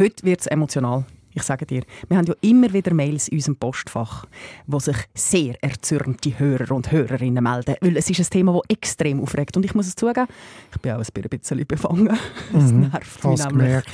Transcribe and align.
Heute 0.00 0.24
wird 0.24 0.40
es 0.40 0.46
emotional. 0.46 1.04
Ich 1.34 1.42
sage 1.42 1.66
dir, 1.66 1.82
wir 2.08 2.16
haben 2.16 2.24
ja 2.26 2.34
immer 2.40 2.72
wieder 2.72 2.92
Mails 2.94 3.28
in 3.28 3.36
unserem 3.36 3.56
Postfach, 3.56 4.24
wo 4.66 4.78
sich 4.80 4.96
sehr 5.14 5.62
erzürnte 5.62 6.38
Hörer 6.38 6.74
und 6.74 6.90
Hörerinnen 6.90 7.44
melden. 7.44 7.76
Weil 7.82 7.98
es 7.98 8.08
ist 8.08 8.18
ein 8.18 8.30
Thema, 8.30 8.54
das 8.54 8.62
extrem 8.76 9.20
aufregt. 9.20 9.56
Und 9.58 9.64
ich 9.64 9.74
muss 9.74 9.86
es 9.86 9.94
zugeben, 9.94 10.26
ich 10.74 10.80
bin 10.80 10.92
auch 10.92 10.96
ein 10.98 11.28
bisschen 11.28 11.66
befangen. 11.66 12.08
Es 12.54 12.72
Mhm. 12.72 12.80
nervt 12.80 13.24
mich 13.24 13.44
nämlich. 13.44 13.84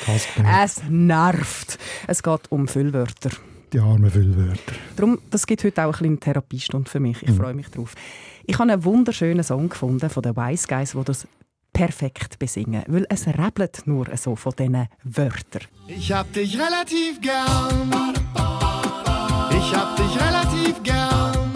Es 0.63 0.83
nervt. 0.89 1.79
Es 2.07 2.23
geht 2.23 2.41
um 2.53 2.69
Füllwörter. 2.69 3.31
Die 3.73 3.81
armen 3.81 4.11
Füllwörter. 4.11 4.73
Darum, 4.95 5.19
das 5.31 5.45
gibt 5.45 5.65
heute 5.65 5.85
auch 5.87 6.01
eine 6.01 6.17
Therapiestunde 6.19 6.89
für 6.89 7.01
mich. 7.01 7.21
Ich 7.23 7.33
freue 7.33 7.53
mich 7.53 7.69
drauf. 7.69 7.95
Ich 8.47 8.57
habe 8.59 8.73
einen 8.73 8.85
wunderschönen 8.85 9.43
Song 9.43 9.69
gefunden 9.69 10.09
von 10.09 10.23
den 10.23 10.37
Wise 10.37 10.69
Guys, 10.69 10.95
wo 10.95 11.03
das 11.03 11.27
perfekt 11.77 12.39
besingen. 12.39 12.83
Weil 12.87 13.07
es 13.11 13.27
rebelt 13.27 13.87
nur 13.87 14.07
so 14.17 14.35
von 14.35 14.53
diesen 14.59 14.89
Wörtern. 15.05 15.63
Ich 15.87 16.11
hab 16.11 16.33
dich 16.33 16.59
relativ 16.59 17.21
gern. 17.21 18.15
Ich 19.51 19.75
hab 19.75 19.97
dich 19.97 20.15
relativ 20.27 20.83
gern. 20.83 21.53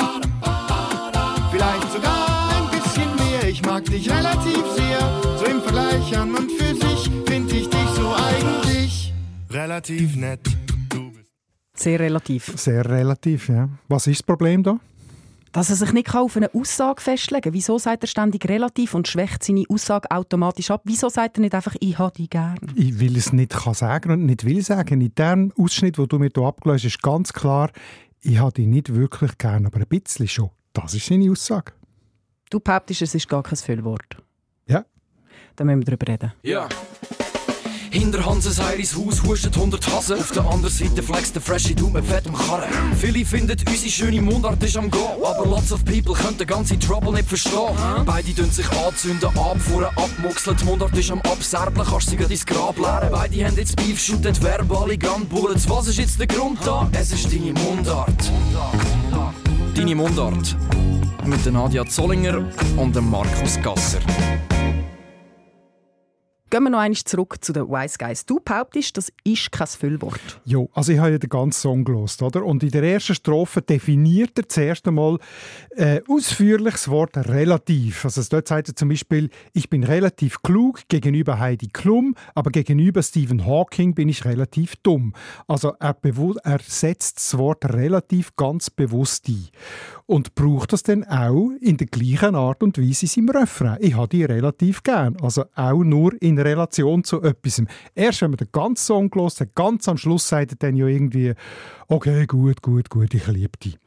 Vielleicht 1.50 1.92
sogar 1.92 2.28
ein 2.56 2.70
bisschen 2.70 3.16
mehr. 3.16 3.48
Ich 3.48 3.64
mag 3.64 3.84
dich 3.84 4.10
relativ 4.10 4.64
sehr. 4.76 5.00
So 5.38 5.44
im 5.46 5.60
Vergleich 5.62 6.16
an 6.18 6.34
und 6.34 6.50
für 6.52 6.74
sich 6.74 7.10
find 7.26 7.52
ich 7.52 7.68
dich 7.68 7.88
so 7.96 8.14
eigentlich 8.14 9.12
relativ 9.50 10.16
nett. 10.16 10.40
Sehr 11.74 11.98
relativ. 11.98 12.52
Sehr 12.56 12.84
relativ, 12.84 13.48
ja. 13.48 13.70
Was 13.88 14.06
ist 14.06 14.20
das 14.20 14.26
Problem 14.26 14.62
da? 14.62 14.78
Dass 15.52 15.68
er 15.68 15.76
sich 15.76 15.92
nicht 15.92 16.14
auf 16.14 16.36
eine 16.36 16.54
Aussage 16.54 17.00
festlegen 17.00 17.42
kann. 17.42 17.52
Wieso 17.52 17.78
sagt 17.78 18.04
er 18.04 18.06
ständig 18.06 18.48
relativ 18.48 18.94
und 18.94 19.08
schwächt 19.08 19.42
seine 19.42 19.64
Aussage 19.68 20.10
automatisch 20.10 20.70
ab? 20.70 20.82
Wieso 20.84 21.08
sagt 21.08 21.38
er 21.38 21.40
nicht 21.40 21.54
einfach, 21.54 21.74
ich 21.80 21.98
habe 21.98 22.14
dich 22.14 22.30
gern? 22.30 22.58
Ich 22.76 23.00
will 23.00 23.16
es 23.16 23.32
nicht 23.32 23.50
kann 23.50 23.74
sagen 23.74 24.12
und 24.12 24.26
nicht 24.26 24.44
will 24.44 24.62
sagen. 24.62 25.00
In 25.00 25.14
dem 25.14 25.52
Ausschnitt, 25.58 25.98
den 25.98 26.06
du 26.06 26.18
mir 26.18 26.30
hier 26.32 26.44
abgelöst 26.44 26.84
hast, 26.84 26.94
ist 26.94 27.02
ganz 27.02 27.32
klar, 27.32 27.70
ich 28.20 28.38
habe 28.38 28.52
dich 28.52 28.66
nicht 28.66 28.94
wirklich 28.94 29.36
gern, 29.38 29.66
aber 29.66 29.78
ein 29.78 29.86
bisschen 29.88 30.28
schon. 30.28 30.50
Das 30.72 30.94
ist 30.94 31.06
seine 31.06 31.30
Aussage. 31.30 31.72
Du 32.50 32.60
behauptest, 32.60 33.02
es 33.02 33.14
ist 33.14 33.28
gar 33.28 33.42
kein 33.42 33.56
Füllwort. 33.56 34.16
Ja. 34.66 34.84
Dann 35.56 35.66
müssen 35.66 35.80
wir 35.80 35.84
darüber 35.84 36.12
reden. 36.12 36.32
Ja. 36.42 36.68
Hinter 37.90 38.24
Hanses 38.24 38.62
Heiris 38.62 38.94
Haus 38.94 39.20
hustet 39.24 39.56
100 39.56 39.84
Hasen. 39.92 40.20
Auf 40.20 40.30
der 40.30 40.44
anderen 40.44 40.72
Seite 40.72 41.02
flext 41.02 41.34
der 41.34 41.42
Freshie 41.42 41.74
Du 41.74 41.88
mit 41.88 42.04
fettem 42.04 42.34
Karren. 42.34 42.68
Viele 42.96 43.24
finden, 43.24 43.56
unsere 43.68 43.90
schöne 43.90 44.22
Mundart 44.22 44.62
ist 44.62 44.76
am 44.76 44.88
Go. 44.88 45.20
Aber 45.24 45.44
lots 45.44 45.72
of 45.72 45.84
people 45.84 46.14
können 46.14 46.38
den 46.38 46.46
ganzen 46.46 46.78
Trouble 46.78 47.12
nicht 47.12 47.28
verstehen. 47.28 47.74
Beide 48.06 48.32
tun 48.32 48.48
sich 48.50 48.70
anzünden, 48.70 49.28
abfuhren, 49.36 49.88
abmuxeln. 49.96 50.56
Die 50.58 50.64
Mundart 50.66 50.96
ist 50.96 51.10
am 51.10 51.20
Abserblen, 51.22 51.84
kannst 51.84 52.10
sie 52.10 52.16
grad 52.16 52.30
ins 52.30 52.46
Grab 52.46 52.78
leeren. 52.78 53.08
Beide 53.10 53.44
haben 53.44 53.56
jetzt 53.56 53.74
Beef, 53.74 54.00
shooten 54.00 54.40
verbale 54.40 54.96
Gunbullets. 54.96 55.68
Was 55.68 55.88
ist 55.88 55.98
jetzt 55.98 56.20
der 56.20 56.28
Grund 56.28 56.60
da? 56.64 56.88
Es 56.92 57.10
ist 57.10 57.32
deine 57.32 57.52
Mundart. 57.52 58.30
Deine 59.74 59.94
Mundart. 59.96 60.56
Mit 61.24 61.52
Nadia 61.52 61.84
Zollinger 61.84 62.44
und 62.76 63.10
Markus 63.10 63.60
Gasser. 63.60 63.98
Gehen 66.50 66.64
wir 66.64 66.70
noch 66.70 66.80
einmal 66.80 66.96
zurück 66.96 67.36
zu 67.40 67.52
den 67.52 67.68
Wise 67.68 67.96
Guys. 67.96 68.26
Du 68.26 68.40
behauptest, 68.40 68.96
das 68.96 69.12
ist 69.22 69.52
kein 69.52 69.68
Füllwort. 69.68 70.40
Jo, 70.44 70.68
also 70.72 70.90
ich 70.90 70.98
habe 70.98 71.12
ja 71.12 71.18
den 71.18 71.30
ganzen 71.30 71.60
Song 71.60 71.84
gelost, 71.84 72.22
oder? 72.22 72.44
Und 72.44 72.64
in 72.64 72.72
der 72.72 72.82
ersten 72.82 73.14
Strophe 73.14 73.62
definiert 73.62 74.36
er 74.36 74.48
zuerst 74.48 74.88
einmal 74.88 75.18
äh, 75.76 76.00
ausführlich 76.08 76.72
das 76.72 76.88
Wort 76.88 77.16
relativ. 77.16 78.04
Also 78.04 78.20
dort 78.28 78.48
sagt 78.48 78.66
er 78.66 78.74
zum 78.74 78.88
Beispiel, 78.88 79.30
ich 79.52 79.70
bin 79.70 79.84
relativ 79.84 80.42
klug 80.42 80.80
gegenüber 80.88 81.38
Heidi 81.38 81.68
Klum, 81.68 82.16
aber 82.34 82.50
gegenüber 82.50 83.04
Stephen 83.04 83.46
Hawking 83.46 83.94
bin 83.94 84.08
ich 84.08 84.24
relativ 84.24 84.74
dumm. 84.82 85.14
Also 85.46 85.74
er, 85.78 85.96
er 86.42 86.58
setzt 86.66 87.18
das 87.18 87.38
Wort 87.38 87.64
relativ 87.64 88.34
ganz 88.34 88.70
bewusst 88.70 89.28
ein 89.28 89.50
und 90.10 90.34
braucht 90.34 90.72
das 90.72 90.82
dann 90.82 91.04
auch 91.04 91.50
in 91.60 91.76
der 91.76 91.86
gleichen 91.86 92.34
Art 92.34 92.64
und 92.64 92.76
Weise 92.78 93.06
in 93.06 93.08
seinem 93.08 93.28
Refrain. 93.28 93.76
Ich 93.78 93.94
habe 93.94 94.08
die 94.08 94.24
relativ 94.24 94.82
gern. 94.82 95.16
Also 95.22 95.44
auch 95.54 95.84
nur 95.84 96.20
in 96.20 96.36
Relation 96.36 97.04
zu 97.04 97.22
etwas. 97.22 97.62
Erst 97.94 98.20
wenn 98.22 98.32
man 98.32 98.38
den 98.38 98.48
ganzen 98.50 98.84
Song 98.84 99.08
hat, 99.14 99.54
ganz 99.54 99.88
am 99.88 99.96
Schluss 99.96 100.26
sagt 100.26 100.50
er 100.50 100.56
dann 100.56 100.74
ja 100.74 100.88
irgendwie, 100.88 101.34
okay, 101.86 102.26
gut, 102.26 102.60
gut, 102.60 102.90
gut, 102.90 103.14
ich 103.14 103.24
liebe 103.28 103.56
dich. 103.62 103.78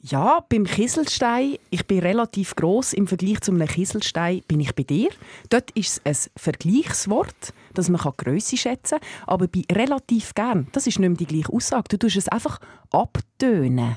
Ja, 0.00 0.42
beim 0.48 0.64
Kieselstein, 0.64 1.56
ich 1.68 1.86
bin 1.86 1.98
relativ 1.98 2.56
groß 2.56 2.94
im 2.94 3.06
Vergleich 3.06 3.42
zu 3.42 3.52
einem 3.52 3.68
Kieselstein 3.68 4.40
bin 4.48 4.60
ich 4.60 4.74
bei 4.74 4.84
dir. 4.84 5.10
Dort 5.50 5.70
ist 5.72 6.00
es 6.04 6.28
ein 6.28 6.30
Vergleichswort, 6.36 7.52
dass 7.74 7.90
man 7.90 8.00
Grösse 8.16 8.56
schätzen 8.56 9.00
kann. 9.00 9.08
Aber 9.26 9.48
bei 9.48 9.64
relativ 9.70 10.32
gern, 10.32 10.68
das 10.72 10.86
ist 10.86 10.98
nicht 10.98 11.10
mehr 11.10 11.18
die 11.18 11.26
gleiche 11.26 11.52
Aussage. 11.52 11.88
Du 11.90 11.98
tust 11.98 12.16
es 12.16 12.28
einfach 12.28 12.58
abtönen. 12.90 13.96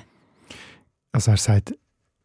Also 1.12 1.32
er 1.32 1.38
sagt 1.38 1.74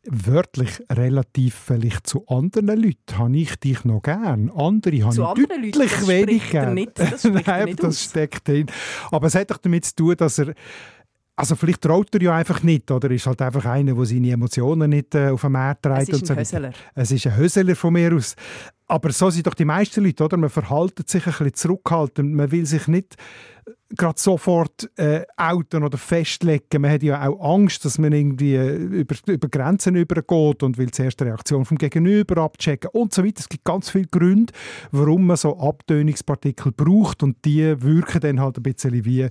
wörtlich 0.07 0.83
relativ 0.93 1.55
vielleicht 1.55 2.07
zu 2.07 2.27
anderen 2.29 2.77
Leuten 2.83 3.17
habe 3.19 3.37
ich 3.39 3.57
dich 3.57 3.85
noch 3.87 4.03
gern. 4.03 4.51
Andere 4.51 5.03
habe 5.03 5.15
Zu 5.15 5.23
ich 5.23 5.29
anderen 5.29 5.63
Leuten, 5.63 5.73
deutlich 5.73 5.93
das 5.93 6.09
wenig 6.09 6.45
er 6.47 6.51
gern. 6.51 6.75
nicht- 6.75 6.99
das 6.99 7.25
Nein, 7.25 7.65
nicht 7.65 7.79
das 7.83 7.89
aus. 7.89 8.05
steckt 8.05 8.47
drin. 8.47 8.67
Aber 9.11 9.29
es 9.29 9.35
hat 9.35 9.51
doch 9.51 9.57
damit 9.59 9.87
zu 9.87 9.95
tun, 9.97 10.15
dass 10.17 10.39
er 10.39 10.55
also 11.37 11.57
vielleicht 11.57 11.81
traut 11.81 12.15
er 12.15 12.23
ja 12.23 12.37
einfach 12.37 12.63
nicht 12.63 12.89
oder 12.93 13.11
ist 13.11 13.27
halt 13.27 13.43
einfach 13.43 13.65
einer, 13.65 13.93
der 13.95 14.05
seine 14.05 14.31
Emotionen 14.31 14.91
nicht 14.91 15.17
äh, 15.17 15.31
auf 15.31 15.41
den 15.41 15.51
Markt 15.51 15.83
trägt. 15.83 16.11
Es 16.13 16.23
ist 16.23 16.31
ein. 16.31 16.39
Höseler. 16.39 16.73
Es 16.95 17.11
ist 17.11 17.27
ein 17.27 17.37
Höseler 17.37 17.75
von 17.75 17.93
mir 17.95 18.15
aus. 18.15 18.37
Aber 18.87 19.11
so 19.11 19.31
sind 19.31 19.45
doch 19.49 19.55
die 19.55 19.65
meisten 19.65 20.05
Leute, 20.05 20.23
oder? 20.23 20.37
Man 20.37 20.49
verhaltet 20.51 21.09
sich 21.09 21.27
ein 21.27 21.33
bisschen 21.33 21.55
zurückhaltend. 21.55 22.33
Man 22.35 22.53
will 22.53 22.67
sich 22.67 22.87
nicht 22.87 23.17
gerade 23.91 24.21
sofort 24.21 24.91
äh, 24.97 25.23
outen 25.37 25.85
oder 25.85 25.99
festlegen. 25.99 26.81
Man 26.83 26.91
hat 26.91 27.03
ja 27.03 27.27
auch 27.29 27.55
Angst, 27.55 27.85
dass 27.85 27.99
man 27.99 28.13
irgendwie 28.13 28.55
äh, 28.55 28.77
über, 28.77 29.15
über 29.27 29.49
Grenzen 29.49 29.95
übergeht 29.95 30.63
und 30.63 30.79
will 30.79 30.91
zuerst 30.91 31.21
die 31.21 31.25
Reaktion 31.25 31.65
vom 31.65 31.79
Gegenüber 31.79 32.43
abchecken 32.43 32.91
und 32.93 33.15
so 33.15 33.25
weiter. 33.25 33.41
Es 33.41 33.49
gibt 33.49 33.65
ganz 33.65 33.91
viele 33.91 34.07
Gründe, 34.07 34.53
warum 34.91 35.27
man 35.27 35.37
so 35.37 35.59
Abtönungspartikel 35.59 36.73
braucht 36.73 37.23
und 37.23 37.45
die 37.45 37.81
wirken 37.83 38.21
dann 38.21 38.41
halt 38.41 38.57
ein 38.57 38.63
bisschen 38.63 39.05
wie, 39.05 39.29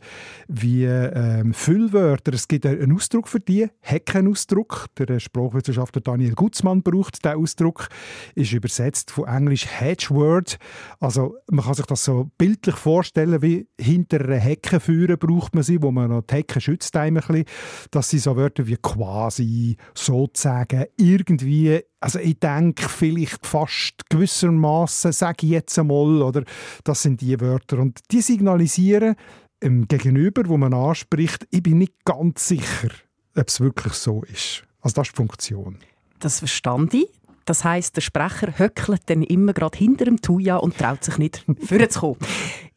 wie 0.47 0.85
ähm, 0.85 1.53
Füllwörter. 1.53 2.33
Es 2.33 2.47
gibt 2.47 2.65
einen 2.65 2.93
Ausdruck 2.93 3.27
für 3.27 3.39
die, 3.39 3.67
Heckenausdruck. 3.81 4.87
Der 4.97 5.19
Sprachwissenschaftler 5.19 6.01
Daniel 6.01 6.33
Gutzmann 6.35 6.83
braucht 6.83 7.23
diesen 7.23 7.37
Ausdruck, 7.37 7.87
ist 8.35 8.53
übersetzt 8.53 9.11
von 9.11 9.27
Englisch 9.27 9.67
Hedgeword. 9.67 10.57
Also 10.99 11.37
man 11.49 11.65
kann 11.65 11.73
sich 11.73 11.85
das 11.85 12.05
so 12.05 12.29
bildlich 12.37 12.75
vorstellen, 12.75 13.41
wie 13.41 13.67
hinter 13.79 14.21
einer 14.21 14.39
Hecke 14.53 14.79
führen 14.79 15.17
braucht 15.17 15.53
man 15.53 15.63
sie, 15.63 15.81
wo 15.81 15.91
man 15.91 16.09
noch 16.09 16.23
die 16.23 16.35
Hecke 16.35 16.61
schützt 16.61 16.95
ein 16.95 17.15
bisschen. 17.15 17.45
Das 17.91 18.09
sind 18.09 18.21
so 18.21 18.35
Wörter 18.35 18.65
wie 18.67 18.77
quasi, 18.77 19.77
sozusagen, 19.93 20.85
irgendwie, 20.97 21.81
also 21.99 22.19
ich 22.19 22.39
denke 22.39 22.89
vielleicht 22.89 23.45
fast 23.45 24.09
gewissermaßen, 24.09 25.11
sage 25.11 25.45
ich 25.45 25.51
jetzt 25.51 25.77
einmal, 25.77 26.21
oder 26.21 26.43
das 26.83 27.01
sind 27.01 27.21
die 27.21 27.39
Wörter 27.39 27.79
und 27.79 27.99
die 28.11 28.21
signalisieren 28.21 29.15
dem 29.63 29.87
Gegenüber, 29.87 30.43
wo 30.47 30.57
man 30.57 30.73
anspricht, 30.73 31.47
ich 31.49 31.63
bin 31.63 31.77
nicht 31.77 32.05
ganz 32.05 32.47
sicher, 32.47 32.89
ob 33.35 33.47
es 33.47 33.59
wirklich 33.61 33.93
so 33.93 34.23
ist. 34.23 34.63
Also 34.81 34.95
das 34.95 35.07
ist 35.07 35.13
die 35.13 35.17
Funktion. 35.17 35.77
Das 36.19 36.39
verstand 36.39 36.93
ich. 36.93 37.07
Das 37.45 37.65
heisst, 37.65 37.97
der 37.97 38.01
Sprecher 38.01 38.57
höckelt 38.57 39.01
dann 39.07 39.21
immer 39.21 39.51
gerade 39.51 39.77
hinter 39.77 40.05
dem 40.05 40.21
Tuja 40.21 40.57
und 40.57 40.77
traut 40.77 41.03
sich 41.03 41.17
nicht, 41.17 41.45
vorzukommen. 41.65 42.17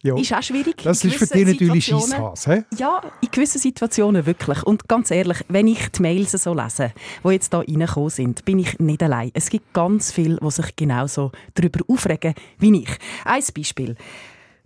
Ja. 0.06 0.16
Ist 0.16 0.32
auch 0.32 0.42
schwierig. 0.42 0.76
Das 0.82 1.04
ist 1.04 1.16
für 1.16 1.26
dich 1.26 1.46
natürlich 1.46 1.90
hä? 1.90 2.64
Ja, 2.76 3.00
in 3.20 3.28
gewissen 3.30 3.58
Situationen 3.58 4.24
wirklich. 4.24 4.62
Und 4.62 4.88
ganz 4.88 5.10
ehrlich, 5.10 5.38
wenn 5.48 5.66
ich 5.66 5.88
die 5.88 6.02
Mails 6.02 6.30
so 6.32 6.54
lese, 6.54 6.92
die 7.24 7.28
jetzt 7.30 7.52
hier 7.52 7.60
reingekommen 7.60 8.10
sind, 8.10 8.44
bin 8.44 8.60
ich 8.60 8.78
nicht 8.78 9.02
allein. 9.02 9.30
Es 9.34 9.50
gibt 9.50 9.72
ganz 9.72 10.12
viele, 10.12 10.38
die 10.40 10.50
sich 10.50 10.76
genauso 10.76 11.32
darüber 11.54 11.80
aufregen 11.88 12.34
wie 12.58 12.82
ich. 12.82 12.90
Ein 13.24 13.42
Beispiel. 13.54 13.96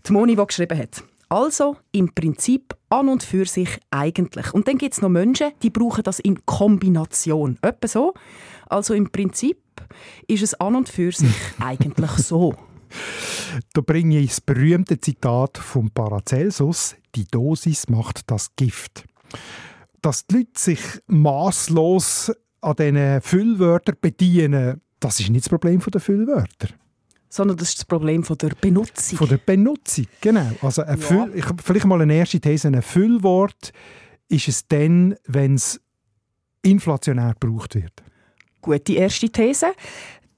Die 0.06 0.12
Moni, 0.12 0.36
die 0.36 0.46
geschrieben 0.46 0.78
hat. 0.78 1.02
Also 1.30 1.76
im 1.92 2.12
Prinzip 2.12 2.74
an 2.90 3.08
und 3.08 3.22
für 3.22 3.46
sich 3.46 3.78
eigentlich. 3.90 4.52
Und 4.52 4.68
dann 4.68 4.78
gibt 4.78 4.94
es 4.94 5.00
noch 5.00 5.08
Menschen, 5.08 5.52
die 5.62 5.70
brauchen 5.70 6.02
das 6.02 6.18
in 6.18 6.44
Kombination. 6.44 7.56
Etwa 7.62 7.88
so. 7.88 8.14
Also 8.68 8.94
im 8.94 9.10
Prinzip 9.10 9.58
ist 10.26 10.42
es 10.42 10.54
an 10.54 10.74
und 10.74 10.88
für 10.88 11.12
sich 11.12 11.34
eigentlich 11.60 12.10
so. 12.10 12.54
Da 13.72 13.80
bringe 13.80 14.18
ich 14.18 14.30
das 14.30 14.40
berühmte 14.40 15.00
Zitat 15.00 15.58
vom 15.58 15.90
Paracelsus: 15.90 16.96
Die 17.14 17.24
Dosis 17.24 17.88
macht 17.88 18.30
das 18.30 18.54
Gift. 18.56 19.04
Dass 20.02 20.26
die 20.26 20.38
Leute 20.38 20.50
sich 20.56 20.80
maßlos 21.06 22.32
an 22.62 22.76
diesen 22.76 23.20
Füllwörtern 23.20 23.96
bedienen, 24.00 24.80
das 24.98 25.20
ist 25.20 25.30
nicht 25.30 25.44
das 25.44 25.48
Problem 25.48 25.80
der 25.80 26.00
Füllwörter. 26.00 26.68
Sondern 27.28 27.56
das 27.56 27.68
ist 27.68 27.78
das 27.78 27.84
Problem 27.84 28.24
von 28.24 28.36
der 28.38 28.50
Benutzung. 28.60 29.18
Von 29.18 29.28
der 29.28 29.38
Benutzung, 29.38 30.06
genau. 30.20 30.50
Also 30.62 30.82
ein 30.82 30.98
Füll, 30.98 31.32
ich, 31.34 31.44
vielleicht 31.62 31.86
mal 31.86 32.00
eine 32.00 32.14
erste 32.14 32.40
These. 32.40 32.68
Ein 32.68 32.82
Füllwort 32.82 33.72
ist 34.28 34.48
es 34.48 34.66
dann, 34.66 35.14
wenn 35.26 35.54
es 35.54 35.80
inflationär 36.62 37.34
gebraucht 37.38 37.76
wird. 37.76 38.02
Gute 38.60 38.94
erste 38.94 39.30
These. 39.30 39.72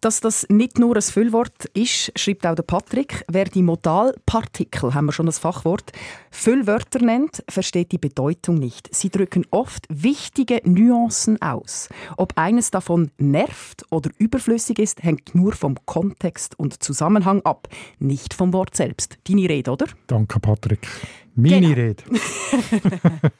Dass 0.02 0.18
das 0.18 0.44
nicht 0.48 0.80
nur 0.80 0.96
ein 0.96 1.02
Füllwort 1.02 1.66
ist, 1.74 2.10
schreibt 2.18 2.44
auch 2.44 2.56
der 2.56 2.64
Patrick. 2.64 3.24
Wer 3.30 3.44
die 3.44 3.62
Modalpartikel, 3.62 4.94
haben 4.94 5.06
wir 5.06 5.12
schon 5.12 5.26
das 5.26 5.38
Fachwort, 5.38 5.92
Füllwörter 6.32 6.98
nennt, 6.98 7.44
versteht 7.48 7.92
die 7.92 7.98
Bedeutung 7.98 8.56
nicht. 8.56 8.92
Sie 8.92 9.10
drücken 9.10 9.46
oft 9.52 9.86
wichtige 9.88 10.60
Nuancen 10.64 11.40
aus. 11.40 11.88
Ob 12.16 12.32
eines 12.34 12.72
davon 12.72 13.12
nervt 13.18 13.84
oder 13.90 14.10
überflüssig 14.18 14.80
ist, 14.80 15.04
hängt 15.04 15.36
nur 15.36 15.52
vom 15.52 15.76
Kontext 15.86 16.58
und 16.58 16.82
Zusammenhang 16.82 17.40
ab, 17.42 17.68
nicht 18.00 18.34
vom 18.34 18.52
Wort 18.52 18.74
selbst. 18.74 19.18
Deine 19.28 19.48
Rede, 19.48 19.70
oder? 19.70 19.86
Danke, 20.08 20.40
Patrick. 20.40 20.88
Meine 21.36 21.60
Genau. 21.60 21.74
Rede. 21.74 22.02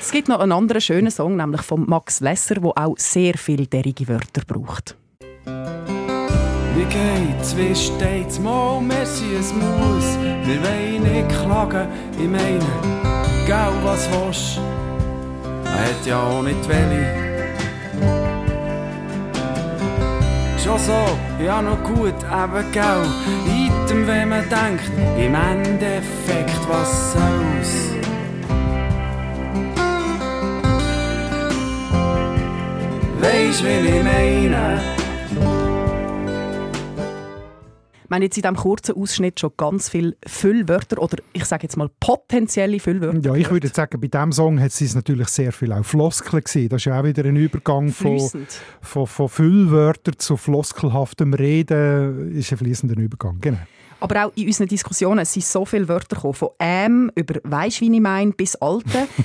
Es 0.00 0.10
gibt 0.10 0.26
noch 0.26 0.40
einen 0.40 0.50
anderen 0.50 0.80
schönen 0.80 1.12
Song, 1.12 1.36
nämlich 1.36 1.62
von 1.62 1.88
Max 1.88 2.18
Lesser, 2.18 2.56
der 2.56 2.76
auch 2.76 2.98
sehr 2.98 3.34
viele 3.38 3.68
derige 3.68 4.08
Wörter 4.08 4.42
braucht. 4.44 4.96
Wie 5.44 6.84
geht's, 6.84 7.56
wie 7.56 7.74
steht's, 7.74 8.38
mal, 8.38 8.80
merci, 8.80 9.34
es 9.38 9.52
muss. 9.52 10.18
Wir 10.44 10.62
wollen 10.62 11.02
nicht 11.02 11.28
klagen, 11.28 11.88
ich 12.18 12.28
meine, 12.28 12.58
gell, 13.46 13.72
was 13.82 14.08
willst 14.10 14.60
Man 15.64 15.74
hat 15.74 16.06
ja 16.06 16.22
auch 16.22 16.42
nicht 16.42 16.68
welche. 16.68 17.22
Schon 20.62 20.78
so, 20.78 21.18
ja 21.44 21.60
noch 21.60 21.82
gut, 21.82 22.14
eben 22.22 22.72
gell. 22.72 23.04
Item, 23.46 24.06
wenn 24.06 24.28
man 24.28 24.44
denkt, 24.48 24.92
im 25.18 25.34
Endeffekt, 25.34 26.68
was 26.68 27.12
soll's. 27.12 27.92
Weisst, 33.20 33.64
wie 33.64 33.88
ich 33.88 34.02
meine? 34.04 35.01
Wir 38.12 38.16
haben 38.16 38.24
jetzt 38.24 38.36
in 38.36 38.42
diesem 38.42 38.56
kurzen 38.56 38.94
Ausschnitt 38.94 39.40
schon 39.40 39.52
ganz 39.56 39.88
viele 39.88 40.14
Füllwörter 40.26 41.00
oder 41.00 41.16
ich 41.32 41.46
sage 41.46 41.62
jetzt 41.62 41.78
mal 41.78 41.88
potenzielle 41.98 42.78
Füllwörter. 42.78 43.20
Ja, 43.20 43.34
ich 43.34 43.50
würde 43.50 43.68
sagen, 43.68 43.98
bei 44.02 44.08
diesem 44.08 44.32
Song 44.32 44.60
hat 44.60 44.78
es 44.78 44.94
natürlich 44.94 45.28
sehr 45.28 45.50
viel 45.50 45.72
auch 45.72 45.82
Floskeln 45.82 46.44
gesehen. 46.44 46.68
Das 46.68 46.82
ist 46.82 46.84
ja 46.84 47.00
auch 47.00 47.04
wieder 47.04 47.24
ein 47.24 47.36
Übergang 47.36 47.88
von, 47.88 48.18
von, 48.82 49.06
von 49.06 49.28
Füllwörtern 49.30 50.18
zu 50.18 50.36
floskelhaftem 50.36 51.32
Reden. 51.32 52.36
Ist 52.36 52.52
ein 52.52 52.58
fließender 52.58 52.98
Übergang, 52.98 53.38
genau. 53.40 53.56
Aber 54.00 54.26
auch 54.26 54.32
in 54.34 54.46
unseren 54.46 54.68
Diskussionen 54.68 55.24
sind 55.24 55.46
so 55.46 55.64
viele 55.64 55.88
Wörter 55.88 56.16
gekommen, 56.16 56.34
von 56.34 56.50
«ähm» 56.58 57.10
über 57.14 57.40
«weisst, 57.44 57.80
wie 57.80 57.94
ich 57.94 58.00
mein» 58.00 58.34
bis 58.34 58.56
«alte». 58.56 59.08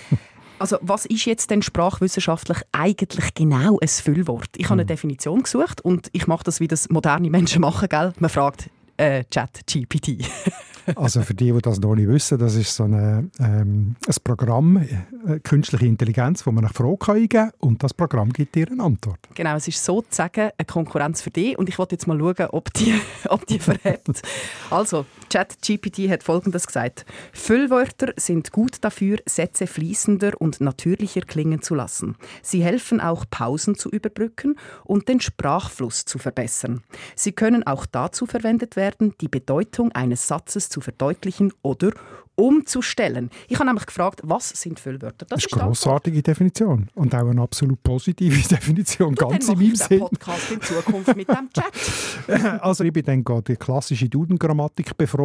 Also 0.60 0.78
was 0.82 1.06
ist 1.06 1.26
jetzt 1.26 1.52
denn 1.52 1.62
sprachwissenschaftlich 1.62 2.58
eigentlich 2.72 3.36
genau 3.36 3.78
ein 3.80 3.88
Füllwort? 3.88 4.50
Ich 4.58 4.66
habe 4.66 4.74
eine 4.74 4.88
Definition 4.88 5.44
gesucht 5.44 5.82
und 5.82 6.10
ich 6.14 6.26
mache 6.26 6.44
das, 6.46 6.60
wie 6.60 6.68
das 6.68 6.90
moderne 6.90 7.30
Menschen 7.30 7.62
machen, 7.62 7.88
gell? 7.88 8.12
Man 8.18 8.32
fragt 8.32 8.72
äh, 8.98 9.24
Chat-GPT. 9.26 10.26
Also 10.96 11.22
für 11.22 11.34
die, 11.34 11.52
die 11.52 11.60
das 11.60 11.80
noch 11.82 11.96
nicht 11.96 12.08
wissen, 12.08 12.38
das 12.38 12.56
ist 12.56 12.74
so 12.74 12.86
eine, 12.86 13.30
ähm, 13.40 13.98
ein 14.08 14.16
Programm, 14.24 14.78
äh, 14.78 15.40
künstliche 15.44 15.86
Intelligenz, 15.86 16.46
wo 16.48 16.52
man 16.52 16.64
eine 16.64 16.74
Frage 16.74 17.12
eingeben 17.12 17.28
kann 17.28 17.52
und 17.60 17.84
das 17.84 17.94
Programm 17.94 18.32
gibt 18.32 18.56
dir 18.56 18.68
eine 18.72 18.82
Antwort. 18.82 19.20
Genau, 19.36 19.56
es 19.58 19.68
ist 19.68 19.84
sozusagen 19.84 20.52
eine 20.58 20.66
Konkurrenz 20.66 21.22
für 21.22 21.30
dich 21.30 21.58
und 21.58 21.68
ich 21.68 21.78
wollte 21.78 21.96
jetzt 21.96 22.08
mal 22.08 22.18
schauen, 22.18 22.48
ob 22.52 22.74
die, 22.74 22.94
ob 23.30 23.46
die 23.48 23.60
verhebt. 23.60 24.22
Also, 24.70 25.06
ChatGPT 25.30 26.10
hat 26.10 26.24
Folgendes 26.24 26.68
gesagt. 26.68 27.06
Füllwörter 27.34 28.14
sind 28.18 28.52
gut 28.52 28.78
dafür, 28.82 29.18
Sätze 29.26 29.68
fließender 29.68 30.40
und 30.40 30.62
natürlicher 30.62 31.22
klingen 31.22 31.62
zu 31.62 31.76
lassen. 31.76 32.16
Sie 32.42 32.64
helfen 32.64 33.02
auch, 33.02 33.26
Pausen 33.30 33.76
zu 33.76 33.90
überbrücken 33.90 34.56
und 34.84 35.08
den 35.10 35.20
Sprachfluss 35.20 36.06
zu 36.06 36.18
verbessern. 36.18 36.84
Sie 37.16 37.32
können 37.32 37.66
auch 37.66 37.86
dazu 37.86 38.26
verwendet 38.26 38.76
werden, 38.76 39.14
die 39.22 39.28
Bedeutung 39.28 39.92
eines 39.92 40.28
Satzes 40.28 40.70
zu 40.70 40.82
verdeutlichen 40.82 41.54
oder 41.62 41.92
umzustellen. 42.40 43.32
Ich 43.48 43.56
habe 43.58 43.66
nämlich 43.66 43.88
gefragt, 43.88 44.22
was 44.24 44.50
sind 44.50 44.80
Füllwörter? 44.80 45.26
Das 45.26 45.40
ist 45.44 45.52
die 45.52 45.56
eine 45.56 45.70
grossartige 45.70 46.22
Definition 46.22 46.88
und 46.94 47.16
auch 47.16 47.28
eine 47.28 47.42
absolut 47.42 47.82
positive 47.82 48.48
Definition, 48.56 49.16
Dann 49.16 49.30
ganz 49.30 49.48
in 49.48 49.54
mache 49.56 49.64
ich 49.64 49.70
meinem 49.70 49.78
den 49.78 49.88
Sinn. 49.88 50.00
Podcast 50.00 50.52
in 50.52 50.62
Zukunft 50.62 51.16
mit 51.16 51.28
dem 51.28 51.50
Chat. 51.52 52.62
Also 52.62 52.84
ich 52.84 52.94
bin 52.94 53.04
dann 53.06 53.24
gerade 53.24 53.42
die 53.42 53.56
klassische 53.56 54.08
Duden-Grammatik 54.08 54.96
befragen, 54.96 55.17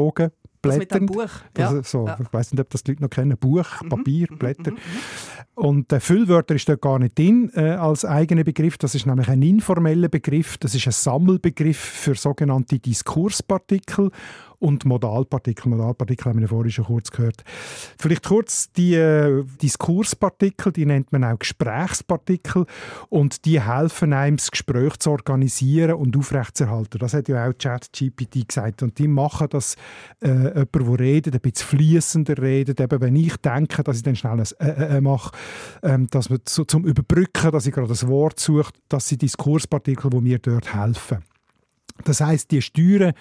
Das 0.63 0.79
mit 0.79 0.93
dem 0.95 1.07
blätternd. 1.07 1.13
Buch. 1.13 1.41
Das, 1.55 1.73
Ja. 1.73 1.83
so, 1.83 2.07
Ja. 2.07 2.17
Mhm. 2.17 2.27
Ich 2.27 2.33
weiß 2.33 2.53
nicht, 2.53 2.61
ob 2.61 2.71
das 2.71 2.85
die 2.85 2.93
Leute 2.93 3.03
noch 3.03 3.11
kennen. 3.11 3.37
Buch, 3.37 3.67
Papier, 3.89 4.29
Blätter. 4.39 4.73
Und 5.55 5.93
äh, 5.93 5.99
Füllwörter 5.99 6.55
ist 6.55 6.69
dort 6.69 6.81
gar 6.81 6.99
nicht 7.01 7.19
drin 7.19 7.51
äh, 7.55 7.71
als 7.71 8.05
eigener 8.05 8.45
Begriff. 8.45 8.79
Das 8.79 8.95
ist 8.95 9.05
nämlich 9.07 9.29
ein 9.29 9.43
informeller 9.43 10.09
Begriff. 10.09 10.59
Das 10.59 10.75
ist 10.75 10.87
ein 10.87 10.93
Sammelbegriff 10.93 11.79
für 11.79 12.15
sogenannte 12.15 12.79
Diskurspartikel 12.79 14.11
und 14.63 14.85
Modalpartikel. 14.85 15.69
Modalpartikel 15.69 16.27
haben 16.27 16.41
wir 16.41 16.49
vorhin 16.49 16.71
schon 16.71 16.85
kurz 16.85 17.11
gehört. 17.11 17.43
Vielleicht 17.99 18.25
kurz 18.25 18.71
die 18.73 18.95
äh, 18.95 19.45
Diskurspartikel, 19.61 20.73
die 20.73 20.87
nennt 20.87 21.11
man 21.13 21.25
auch 21.25 21.39
Gesprächspartikel 21.39 22.67
und 23.09 23.45
die 23.45 23.61
helfen 23.61 24.13
einem, 24.13 24.37
das 24.37 24.53
Gespräch 24.53 24.99
zu 24.99 25.11
organisieren 25.11 25.95
und 25.95 26.17
aufrechtzuerhalten. 26.17 27.01
Das 27.01 27.13
hat 27.13 27.29
ja 27.29 27.49
auch 27.49 27.53
ChatGPT 27.59 28.47
gesagt 28.47 28.85
und 28.85 28.99
die 28.99 29.09
machen 29.09 29.49
das 29.51 29.75
äh, 30.21 30.29
jemand, 30.29 30.75
der 30.75 30.99
redet, 30.99 31.35
ein 31.35 31.41
bisschen 31.41 31.67
fließender 31.67 32.39
redet. 32.39 32.81
Eben, 32.81 33.01
wenn 33.01 33.17
ich 33.17 33.37
denke, 33.39 33.83
dass 33.83 33.97
ich 33.97 34.05
dann 34.05 34.15
schnell 34.15 34.39
ein 34.39 34.47
äh, 34.61 34.69
äh, 34.69 34.97
äh 34.99 35.01
mache, 35.01 35.33
ähm, 35.83 36.07
dass 36.09 36.31
man 36.31 36.39
zu, 36.45 36.65
zum 36.65 36.85
Überbrücken, 36.85 37.51
dass 37.51 37.67
ich 37.67 37.73
gerade 37.73 37.89
das 37.89 38.07
Wort 38.07 38.39
suche, 38.39 38.71
das 38.89 39.09
sind 39.09 39.23
Diskurspartikel, 39.23 40.09
die 40.09 40.21
mir 40.21 40.39
dort 40.39 40.73
helfen. 40.73 41.32
Das 42.05 42.21
heißt, 42.21 42.51
die 42.51 42.63
steuern 42.63 43.13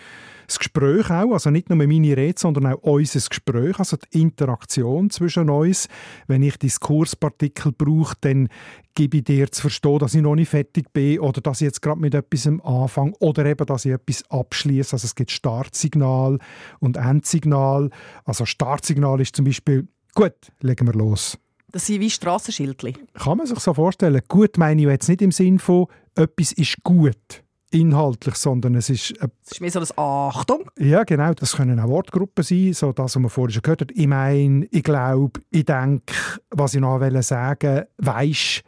das 0.48 0.60
Gespräch 0.60 1.10
auch, 1.10 1.32
also 1.32 1.50
nicht 1.50 1.70
nur 1.70 1.78
meine 1.78 2.18
Rede, 2.18 2.40
sondern 2.40 2.68
auch 2.68 2.80
unser 2.82 3.20
Gespräch, 3.20 3.80
also 3.80 3.98
die 3.98 4.22
Interaktion 4.22 5.10
zwischen 5.10 5.50
uns. 5.50 5.88
Wenn 6.28 6.44
ich 6.44 6.58
Diskurspartikel 6.58 7.72
brauche, 7.72 8.16
dann 8.22 8.50
gebe 8.94 9.18
ich 9.18 9.24
dir 9.24 9.52
zu 9.52 9.62
verstehen, 9.62 10.00
dass 10.00 10.14
ich 10.14 10.22
noch 10.22 10.36
nicht 10.36 10.50
fertig 10.50 10.92
bin 10.92 11.20
oder 11.20 11.40
dass 11.40 11.62
ich 11.62 11.66
jetzt 11.66 11.82
gerade 11.82 12.02
mit 12.02 12.14
etwas 12.14 12.48
anfange 12.48 13.14
oder 13.20 13.46
eben, 13.46 13.66
dass 13.66 13.86
ich 13.86 13.94
etwas 13.94 14.30
abschließe. 14.30 14.94
Also 14.94 15.06
es 15.06 15.16
gibt 15.16 15.32
Startsignal 15.32 16.38
und 16.80 16.98
Endsignal. 16.98 17.90
Also 18.26 18.46
Startsignal 18.46 19.22
ist 19.22 19.36
zum 19.36 19.46
Beispiel 19.46 19.88
«Gut, 20.16 20.34
legen 20.60 20.88
wir 20.88 20.94
los». 20.94 21.38
Das 21.72 21.86
sind 21.86 22.02
wie 22.02 22.10
Strassenschildchen. 22.10 22.98
Kann 23.14 23.38
man 23.38 23.48
sich 23.48 23.60
so 23.60 23.74
vorstellen. 23.74 24.22
Gut 24.28 24.58
meine 24.58 24.82
ich 24.82 24.88
jetzt 24.90 25.08
nicht 25.08 25.22
im 25.22 25.32
Sinn 25.32 25.60
von 25.60 25.88
«etwas 26.16 26.52
ist 26.52 26.84
gut» 26.84 27.41
inhaltlich, 27.72 28.36
sondern 28.36 28.76
es 28.76 28.90
ist 28.90 29.14
Das 29.20 29.30
ist 29.54 29.62
mehr 29.62 29.72
so 29.72 29.80
das 29.80 29.98
Achtung. 29.98 30.70
ja, 30.78 31.04
genau. 31.04 31.34
Das 31.34 31.56
können 31.56 31.80
auch 31.80 31.88
Wortgruppen 31.88 32.44
sein, 32.44 32.74
so 32.74 32.92
das, 32.92 33.16
was 33.16 33.22
man 33.22 33.30
vorhin 33.30 33.54
schon 33.54 33.62
gehört 33.64 33.82
hat. 33.82 33.92
Ich 33.94 34.08
meine, 34.08 34.66
ich 34.72 34.84
glaube, 34.84 35.40
ich 35.50 35.66
denke, 35.66 36.14
was 36.50 36.74
ich 36.74 36.82
noch 36.82 37.00
wollte 37.00 37.24
sagen 37.24 37.84
weisst. 37.98 38.64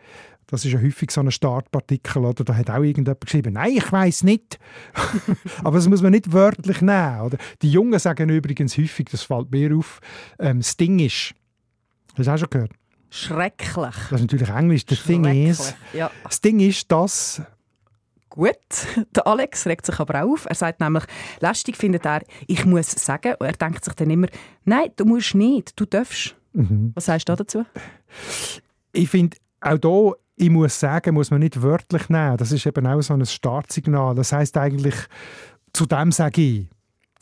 Das 0.48 0.66
ist 0.66 0.72
ja 0.74 0.80
häufig 0.80 1.10
so 1.10 1.22
ein 1.22 1.32
Startpartikel, 1.32 2.24
oder? 2.26 2.44
Da 2.44 2.56
hat 2.56 2.70
auch 2.70 2.84
irgendjemand 2.84 3.22
geschrieben, 3.22 3.54
nein, 3.54 3.72
ich 3.76 3.92
weiß 3.92 4.24
nicht. 4.24 4.60
Aber 5.64 5.78
das 5.78 5.88
muss 5.90 6.02
man 6.04 6.12
nicht 6.12 6.32
wörtlich 6.32 6.82
nehmen, 6.82 7.22
oder? 7.22 7.38
Die 7.62 7.72
Jungen 7.72 7.98
sagen 7.98 8.30
übrigens 8.30 8.78
häufig, 8.78 9.08
das 9.10 9.24
fällt 9.24 9.52
mir 9.52 9.76
auf, 9.76 10.00
ähm, 10.40 10.60
das 10.60 10.78
Ding 10.78 11.00
ist. 11.00 11.34
Hast 12.16 12.28
du 12.28 12.32
auch 12.32 12.38
schon 12.38 12.50
gehört? 12.52 12.72
Schrecklich. 13.10 13.96
Das 14.10 14.22
ist 14.22 14.22
natürlich 14.22 14.50
Englisch. 14.50 14.84
The 14.88 14.96
thing 14.96 15.26
is. 15.26 15.58
Schrecklich. 15.58 15.76
Ja. 15.94 16.12
Das 16.24 16.42
Ding 16.42 16.60
ist, 16.60 16.92
dass 16.92 17.42
Gut, 18.36 18.58
der 19.16 19.28
Alex 19.28 19.68
regt 19.68 19.86
sich 19.86 20.00
aber 20.00 20.24
auf. 20.24 20.48
Er 20.48 20.56
sagt 20.56 20.80
nämlich, 20.80 21.04
lästig 21.40 21.78
findet 21.78 22.04
er, 22.04 22.24
ich 22.48 22.66
muss 22.66 22.90
sagen. 22.90 23.36
Und 23.38 23.46
er 23.46 23.54
denkt 23.54 23.86
sich 23.86 23.94
dann 23.94 24.10
immer, 24.10 24.26
nein, 24.66 24.90
du 24.96 25.06
musst 25.06 25.36
nicht, 25.36 25.80
du 25.80 25.86
darfst. 25.86 26.36
Was 26.96 27.06
sagst 27.06 27.30
du 27.30 27.36
dazu? 27.36 27.64
ich 28.92 29.08
finde, 29.08 29.38
auch 29.62 29.78
hier, 29.80 30.16
ich 30.36 30.50
muss 30.50 30.80
sagen, 30.80 31.14
muss 31.14 31.30
man 31.30 31.42
nicht 31.42 31.62
wörtlich 31.62 32.10
nehmen. 32.10 32.38
Das 32.38 32.52
ist 32.52 32.66
eben 32.66 32.88
auch 32.88 33.02
so 33.02 33.14
ein 33.14 33.24
Startsignal. 33.24 34.16
Das 34.16 34.34
heißt 34.34 34.58
eigentlich, 34.58 34.96
zu 35.72 35.86
dem 35.86 36.12
sage 36.12 36.42
ich. 36.42 36.68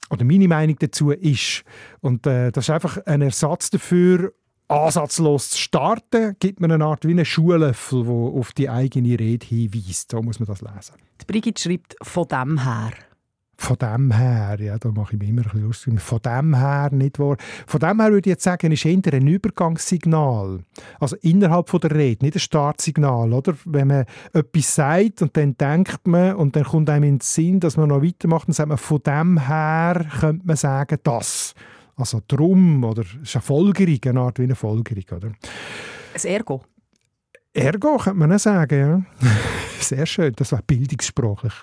Oder 0.10 0.24
meine 0.24 0.48
Meinung 0.48 0.77
dazu 0.80 1.12
ist. 1.12 1.63
Und 2.00 2.25
äh, 2.25 2.53
das 2.53 2.65
ist 2.65 2.70
einfach 2.70 2.98
ein 3.06 3.22
Ersatz 3.22 3.70
dafür, 3.70 4.32
ansatzlos 4.72 5.51
zu 5.51 5.58
starten, 5.58 6.36
gibt 6.40 6.62
man 6.62 6.72
eine 6.72 6.86
Art 6.86 7.06
wie 7.06 7.12
einen 7.12 7.25
Schuhlöffel, 7.25 8.04
der 8.04 8.13
auf 8.13 8.54
die 8.54 8.70
eigene 8.70 9.20
Rede 9.20 9.46
hinweist. 9.46 10.12
So 10.12 10.22
muss 10.22 10.40
man 10.40 10.48
das 10.48 10.62
lesen. 10.62 10.96
Die 11.22 11.25
Brigitte 11.25 11.62
schreibt 11.62 11.96
von 12.01 12.28
dem 12.28 12.63
her. 12.63 12.92
Von 13.58 13.78
dem 13.78 14.12
her, 14.12 14.58
ja, 14.60 14.80
da 14.80 14.90
mache 14.90 15.13
ich 15.13 15.20
mich 15.20 15.30
immer 15.30 15.42
ein 15.42 15.44
bisschen 15.44 15.62
lustig. 15.62 16.01
Von 16.01 16.20
dem 16.24 16.56
her 16.56 16.90
nicht 16.92 17.20
wahr. 17.20 17.38
Von 17.68 17.80
dem 17.80 18.01
her 18.01 18.12
würde 18.12 18.28
ich 18.28 18.34
jetzt 18.34 18.44
sagen, 18.44 18.72
ist 18.72 18.86
eher 18.86 19.13
ein 19.13 19.28
Übergangssignal. 19.28 20.63
Also 21.00 21.16
innerhalb 21.22 21.70
von 21.70 21.80
der 21.80 21.92
Rede, 21.92 22.25
nicht 22.25 22.38
ein 22.38 22.40
Startsignal, 22.40 23.32
oder? 23.32 23.54
Wenn 23.66 23.90
man 23.90 24.06
etwas 24.34 24.74
sagt 24.74 25.22
und 25.22 25.38
dann 25.38 25.56
denkt 25.58 26.08
man 26.08 26.38
und 26.38 26.56
dann 26.56 26.63
kommt 26.63 26.90
einem 26.90 27.04
in 27.04 27.16
den 27.18 27.22
Sinn, 27.22 27.60
dass 27.60 27.78
man 27.78 27.90
noch 27.90 28.01
weitermacht, 28.01 28.48
dann 28.48 28.54
sagt 28.54 28.70
man, 28.70 28.80
von 28.80 29.04
dem 29.04 29.48
her 29.48 30.08
könnte 30.20 30.48
man 30.48 30.56
sagen, 30.56 30.98
das. 31.04 31.54
Also 32.01 32.20
drum, 32.27 32.84
oder 32.84 33.03
ist 33.03 33.36
eine 33.36 33.41
Folgerung, 33.43 34.00
eine 34.05 34.20
Art 34.20 34.39
wie 34.39 34.43
eine 34.43 34.55
Folgerung, 34.55 35.03
oder? 35.12 35.27
Ein 35.27 36.24
Ergo. 36.24 36.63
Ergo 37.53 37.98
könnte 37.98 38.17
man 38.17 38.34
auch 38.34 38.39
sagen, 38.39 38.79
ja. 39.22 39.29
Sehr 39.79 40.08
schön, 40.08 40.34
das 40.36 40.51
war 40.51 40.62
bildungssprachlich. 40.65 41.53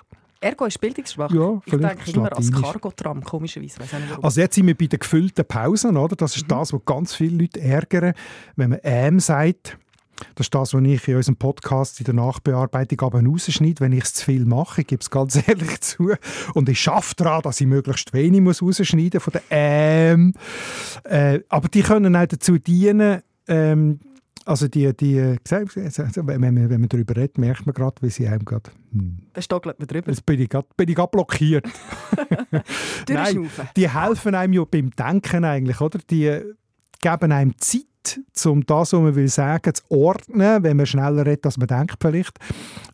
Ergo 0.40 0.66
ist 0.66 0.80
Bildungssprache. 0.80 1.34
Ja, 1.34 1.60
ich 1.64 1.72
denke 1.72 2.10
immer 2.12 2.32
als 2.32 2.50
Latinisch. 2.50 2.62
Cargotram, 2.62 3.24
komischerweise. 3.24 3.80
Also 4.22 4.40
jetzt 4.40 4.54
sind 4.54 4.68
wir 4.68 4.76
bei 4.76 4.86
den 4.86 5.00
gefüllten 5.00 5.44
Pausen, 5.44 5.96
oder? 5.96 6.14
Das 6.14 6.36
ist 6.36 6.48
das, 6.48 6.72
was 6.72 6.84
ganz 6.84 7.14
viele 7.14 7.38
Leute 7.38 7.60
ärgern, 7.60 8.12
wenn 8.54 8.70
man 8.70 8.78
«ähm» 8.84 9.18
sagt. 9.18 9.76
Das 10.34 10.46
ist 10.46 10.54
das, 10.54 10.74
was 10.74 10.82
ich 10.82 11.08
in 11.08 11.16
unserem 11.16 11.36
Podcast 11.36 12.00
in 12.00 12.04
der 12.04 12.14
Nachbearbeitung 12.14 13.00
aber 13.02 13.24
rausschneide, 13.24 13.80
wenn 13.80 13.92
ich 13.92 14.04
es 14.04 14.14
zu 14.14 14.24
viel 14.24 14.44
mache. 14.44 14.82
Ich 14.82 14.86
gebe 14.86 15.00
es 15.00 15.10
ganz 15.10 15.36
ehrlich 15.48 15.80
zu. 15.80 16.12
Und 16.54 16.68
ich 16.68 16.80
schaffe 16.80 17.14
daran, 17.16 17.42
dass 17.42 17.60
ich 17.60 17.66
möglichst 17.66 18.12
wenig 18.12 18.40
muss 18.40 18.62
rausschneiden 18.62 19.20
von 19.20 19.32
den 19.32 19.42
«ähm». 19.50 20.34
Äh, 21.04 21.40
aber 21.48 21.68
die 21.68 21.82
können 21.82 22.16
auch 22.16 22.26
dazu 22.26 22.58
dienen, 22.58 23.22
ähm, 23.46 24.00
also 24.48 24.66
die, 24.66 24.96
die, 24.96 25.36
also 25.50 26.26
wenn 26.26 26.40
man, 26.40 26.70
wenn 26.70 26.80
man 26.80 26.88
darüber 26.88 27.16
redet, 27.16 27.36
merkt 27.36 27.66
man 27.66 27.74
gerade, 27.74 27.96
wie 28.00 28.08
sie 28.08 28.26
einem 28.26 28.46
gerade... 28.46 28.70
Hm, 28.92 29.18
Da 29.34 29.42
stockelt 29.42 29.78
man 29.78 29.86
drüber. 29.86 30.08
Jetzt 30.08 30.24
bin 30.24 30.40
ich 30.40 30.48
gerade, 30.48 30.66
bin 30.74 30.88
ich 30.88 30.94
gerade 30.94 31.10
blockiert. 31.10 31.66
Durchschnaufen. 33.06 33.68
die 33.76 33.90
helfen 33.90 34.34
einem 34.34 34.54
ja 34.54 34.64
beim 34.64 34.90
Denken 34.90 35.44
eigentlich, 35.44 35.80
oder? 35.82 35.98
Die 36.10 36.40
geben 37.00 37.32
einem 37.32 37.58
Zeit, 37.58 37.82
um 38.46 38.64
das, 38.64 38.92
was 38.92 39.00
man 39.00 39.14
will 39.14 39.28
sagen, 39.28 39.74
zu 39.74 39.82
ordnen, 39.90 40.62
wenn 40.62 40.76
man 40.76 40.86
schneller 40.86 41.26
redet, 41.26 41.46
als 41.46 41.58
man 41.58 41.68
denkt 41.68 41.96
vielleicht, 42.00 42.38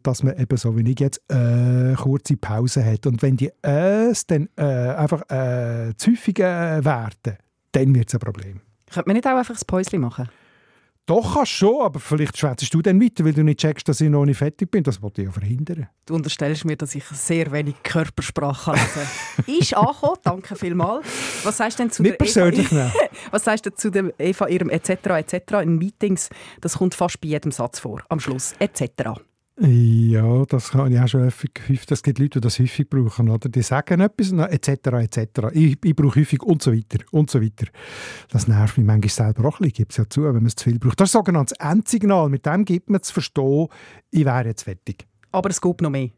dass 0.02 0.23
man 0.23 0.37
eben 0.38 0.56
so 0.56 0.76
wie 0.76 0.90
ich 0.90 1.00
jetzt 1.00 1.23
äh, 1.30 1.94
kurze 1.94 2.37
Pause 2.37 2.84
hat. 2.84 3.06
Und 3.06 3.23
wenn 3.23 3.37
die 3.37 3.50
Äs 3.62 4.26
dann 4.26 4.49
äh, 4.56 4.62
einfach 4.62 5.23
äh, 5.30 5.94
zu 5.96 6.11
häufig 6.11 6.38
äh, 6.40 6.84
werden, 6.84 7.38
dann 7.73 7.94
wird 7.94 8.08
es 8.08 8.14
ein 8.14 8.20
Problem. 8.20 8.61
Könnte 8.90 9.08
man 9.08 9.14
nicht 9.16 9.26
auch 9.26 9.37
einfach 9.37 9.54
ein 9.54 9.66
Päuschen 9.66 10.00
machen? 10.00 10.28
Doch, 11.06 11.34
kannst 11.34 11.52
schon, 11.52 11.82
aber 11.82 12.00
vielleicht 12.00 12.38
schwätzt 12.38 12.73
du 12.73 12.80
dann 12.80 12.99
weiter, 12.99 13.26
weil 13.26 13.34
du 13.34 13.42
nicht 13.42 13.61
checkst, 13.61 13.87
dass 13.87 14.00
ich 14.00 14.08
noch 14.08 14.25
nicht 14.25 14.38
fertig 14.38 14.70
bin. 14.70 14.82
Das 14.82 15.02
wollte 15.02 15.20
ich 15.20 15.26
ja 15.26 15.32
verhindern. 15.32 15.87
Du 16.06 16.14
unterstellst 16.14 16.64
mir, 16.64 16.76
dass 16.76 16.94
ich 16.94 17.04
sehr 17.04 17.52
wenig 17.52 17.75
Körpersprache 17.82 18.73
kann 18.73 18.80
lesen 18.80 19.58
Ist 19.61 19.75
angekommen, 19.75 20.16
danke 20.23 20.56
vielmals. 20.56 21.06
Was 21.42 21.58
sagst 21.58 21.78
du 21.78 21.82
denn 21.82 21.90
zu 21.90 22.02
Nicht 22.02 22.37
der 22.37 22.52
Eva? 22.54 22.92
Was 23.30 23.44
sagst 23.44 23.66
du 23.66 23.75
zu 23.75 23.90
dem 23.90 24.12
Eva, 24.18 24.49
ihrem 24.49 24.70
etc. 24.70 24.90
etc. 25.11 25.34
in 25.62 25.76
Meetings? 25.76 26.30
Das 26.62 26.78
kommt 26.78 26.94
fast 26.94 27.20
bei 27.20 27.28
jedem 27.28 27.52
Satz 27.52 27.80
vor. 27.80 28.02
Am 28.08 28.18
Schluss 28.18 28.54
etc. 28.58 29.20
Ja, 29.56 30.44
das 30.46 30.75
habe 30.75 30.90
ich 30.90 30.99
auch 30.99 31.06
schon 31.06 31.25
häufig. 31.25 31.52
Es 31.88 32.02
gibt 32.02 32.18
Leute, 32.18 32.40
die 32.40 32.44
das 32.44 32.58
häufig 32.58 32.90
brauchen. 32.90 33.28
Oder? 33.28 33.49
Die 33.49 33.62
sagen 33.62 34.00
etwas, 34.00 34.32
etc. 34.32 34.68
etc. 34.68 35.18
Ich, 35.52 35.78
ich 35.84 35.94
brauche 35.94 36.20
häufig 36.20 36.42
und 36.42 36.61
so 36.61 36.73
weiter. 36.73 37.04
Und 37.12 37.30
so 37.30 37.40
weiter. 37.40 37.66
Das 38.30 38.49
nervt 38.49 38.76
mich 38.78 38.87
manchmal 38.87 39.11
selber 39.11 39.49
auch 39.49 39.61
ein 39.61 39.64
bisschen. 39.64 39.75
Gibt 39.75 39.92
es 39.92 39.99
ja 39.99 40.08
zu, 40.11 40.25
wenn 40.25 40.34
man 40.34 40.46
es 40.46 40.56
zu 40.56 40.64
viel 40.64 40.80
braucht. 40.80 40.99
Das 41.00 41.11
ist 41.11 41.14
ein 41.14 41.20
sogenanntes 41.20 41.56
Endsignal. 41.61 42.28
Mit 42.30 42.46
dem 42.46 42.64
gibt 42.64 42.90
man 42.90 43.00
zu 43.00 43.12
verstehen, 43.12 43.68
ich 44.11 44.25
wäre 44.25 44.46
jetzt 44.46 44.64
fertig. 44.64 45.06
Aber 45.30 45.50
es 45.50 45.61
gibt 45.61 45.80
noch 45.82 45.90
mehr. 45.90 46.11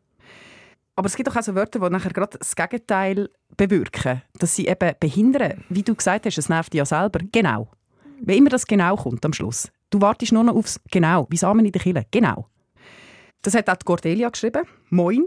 Aber 0.95 1.07
es 1.07 1.14
gibt 1.14 1.28
auch 1.28 1.43
so 1.43 1.55
Wörter, 1.55 1.78
die 1.78 1.90
nachher 1.90 2.12
gerade 2.12 2.38
das 2.38 2.57
Gegenteil 2.57 3.28
bewirken. 3.55 4.23
Dass 4.38 4.57
sie 4.57 4.66
eben 4.66 4.93
behindern. 4.99 5.62
Wie 5.69 5.83
du 5.83 5.95
gesagt 5.95 6.25
hast, 6.25 6.38
es 6.38 6.49
nervt 6.49 6.73
dich 6.73 6.78
ja 6.78 6.87
selber. 6.87 7.19
Genau. 7.33 7.69
Wenn 8.23 8.38
immer 8.38 8.50
das 8.50 8.66
Genau 8.66 8.97
kommt 8.97 9.26
am 9.26 9.35
Schluss. 9.35 9.71
Du 9.90 10.00
wartest 10.00 10.33
nur 10.33 10.43
noch 10.43 10.55
aufs 10.55 10.81
Genau. 10.90 11.26
Wie 11.28 11.37
Samen 11.37 11.66
in 11.66 11.73
der 11.73 11.83
Kille. 11.83 12.07
Genau. 12.11 12.49
Das 13.47 13.55
hat 13.55 13.71
auch 13.71 13.79
Cordelia 13.85 14.29
geschrieben. 14.29 14.65
Moin. 14.91 15.25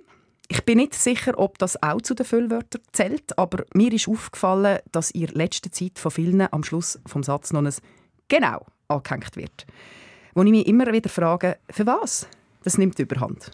Ich 0.49 0.65
bin 0.65 0.79
nicht 0.79 0.93
sicher, 0.93 1.39
ob 1.39 1.57
das 1.57 1.81
auch 1.81 2.01
zu 2.01 2.13
den 2.13 2.25
Füllwörtern 2.25 2.81
zählt, 2.91 3.39
aber 3.39 3.63
mir 3.73 3.93
ist 3.93 4.09
aufgefallen, 4.09 4.79
dass 4.91 5.11
in 5.11 5.27
letzter 5.27 5.71
Zeit 5.71 5.97
von 5.97 6.11
vielen 6.11 6.41
am 6.51 6.65
Schluss 6.65 6.99
vom 7.05 7.23
Satz 7.23 7.53
noch 7.53 7.63
ein 7.63 7.73
«Genau» 8.27 8.65
angehängt 8.89 9.37
wird. 9.37 9.65
Wo 10.33 10.43
ich 10.43 10.51
mich 10.51 10.67
immer 10.67 10.91
wieder 10.91 11.09
frage, 11.09 11.59
für 11.69 11.85
was? 11.85 12.27
Das 12.65 12.77
nimmt 12.77 12.99
überhand. 12.99 13.51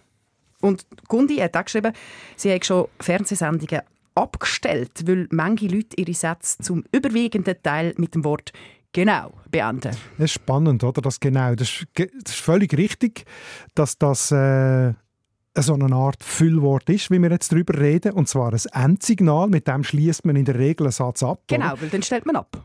Und 0.62 0.88
Gundi 1.10 1.36
hat 1.36 1.56
auch 1.56 1.66
geschrieben, 1.66 1.94
sie 2.36 2.52
hat 2.52 2.66
schon 2.66 2.88
Fernsehsendungen 3.00 3.82
abgestellt, 4.16 5.08
weil 5.08 5.28
manche 5.30 5.68
Leute 5.68 5.96
ihre 5.98 6.16
Sätze 6.16 6.64
zum 6.64 6.86
überwiegenden 6.92 7.62
Teil 7.62 7.94
mit 7.98 8.16
dem 8.16 8.24
Wort 8.24 8.52
«genau» 8.96 9.34
beenden. 9.52 9.92
Das 10.18 10.26
ist 10.26 10.32
spannend, 10.32 10.84
oder? 10.84 11.02
Das 11.02 11.20
genau. 11.20 11.54
Das 11.54 11.70
ist, 11.70 11.88
das 11.96 12.34
ist 12.34 12.40
völlig 12.40 12.76
richtig, 12.78 13.26
dass 13.74 13.98
das 13.98 14.32
äh, 14.32 14.94
so 15.58 15.74
eine 15.74 15.94
Art 15.94 16.24
Füllwort 16.24 16.90
ist, 16.90 17.12
wie 17.12 17.22
wir 17.22 17.30
jetzt 17.30 17.52
darüber 17.52 17.78
reden. 17.78 18.14
Und 18.14 18.30
zwar 18.30 18.54
ein 18.54 18.62
Endsignal, 18.74 19.48
mit 19.48 19.68
dem 19.68 19.84
schließt 19.84 20.26
man 20.26 20.38
in 20.38 20.46
der 20.46 20.58
Regel 20.58 20.88
einen 20.88 20.92
Satz 20.92 21.24
ab. 21.24 21.44
oder? 21.50 21.58
Genau, 21.58 21.74
weil 21.80 21.90
dann 21.90 22.04
stellt 22.04 22.26
man 22.26 22.38
ab. 22.38 22.64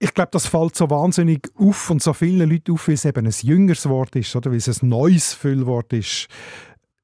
Ich 0.00 0.14
glaube, 0.14 0.30
das 0.32 0.46
fällt 0.46 0.76
so 0.76 0.90
wahnsinnig 0.90 1.48
auf 1.56 1.90
und 1.90 2.02
so 2.02 2.12
vielen 2.12 2.48
Leuten 2.48 2.72
auf, 2.72 2.86
weil 2.86 2.94
es 2.94 3.04
eben 3.04 3.26
ein 3.26 3.34
jüngeres 3.42 3.88
Wort 3.88 4.14
ist, 4.14 4.34
oder? 4.36 4.50
weil 4.50 4.58
es 4.58 4.82
ein 4.82 4.88
neues 4.88 5.34
Füllwort 5.34 5.92
ist. 5.92 6.28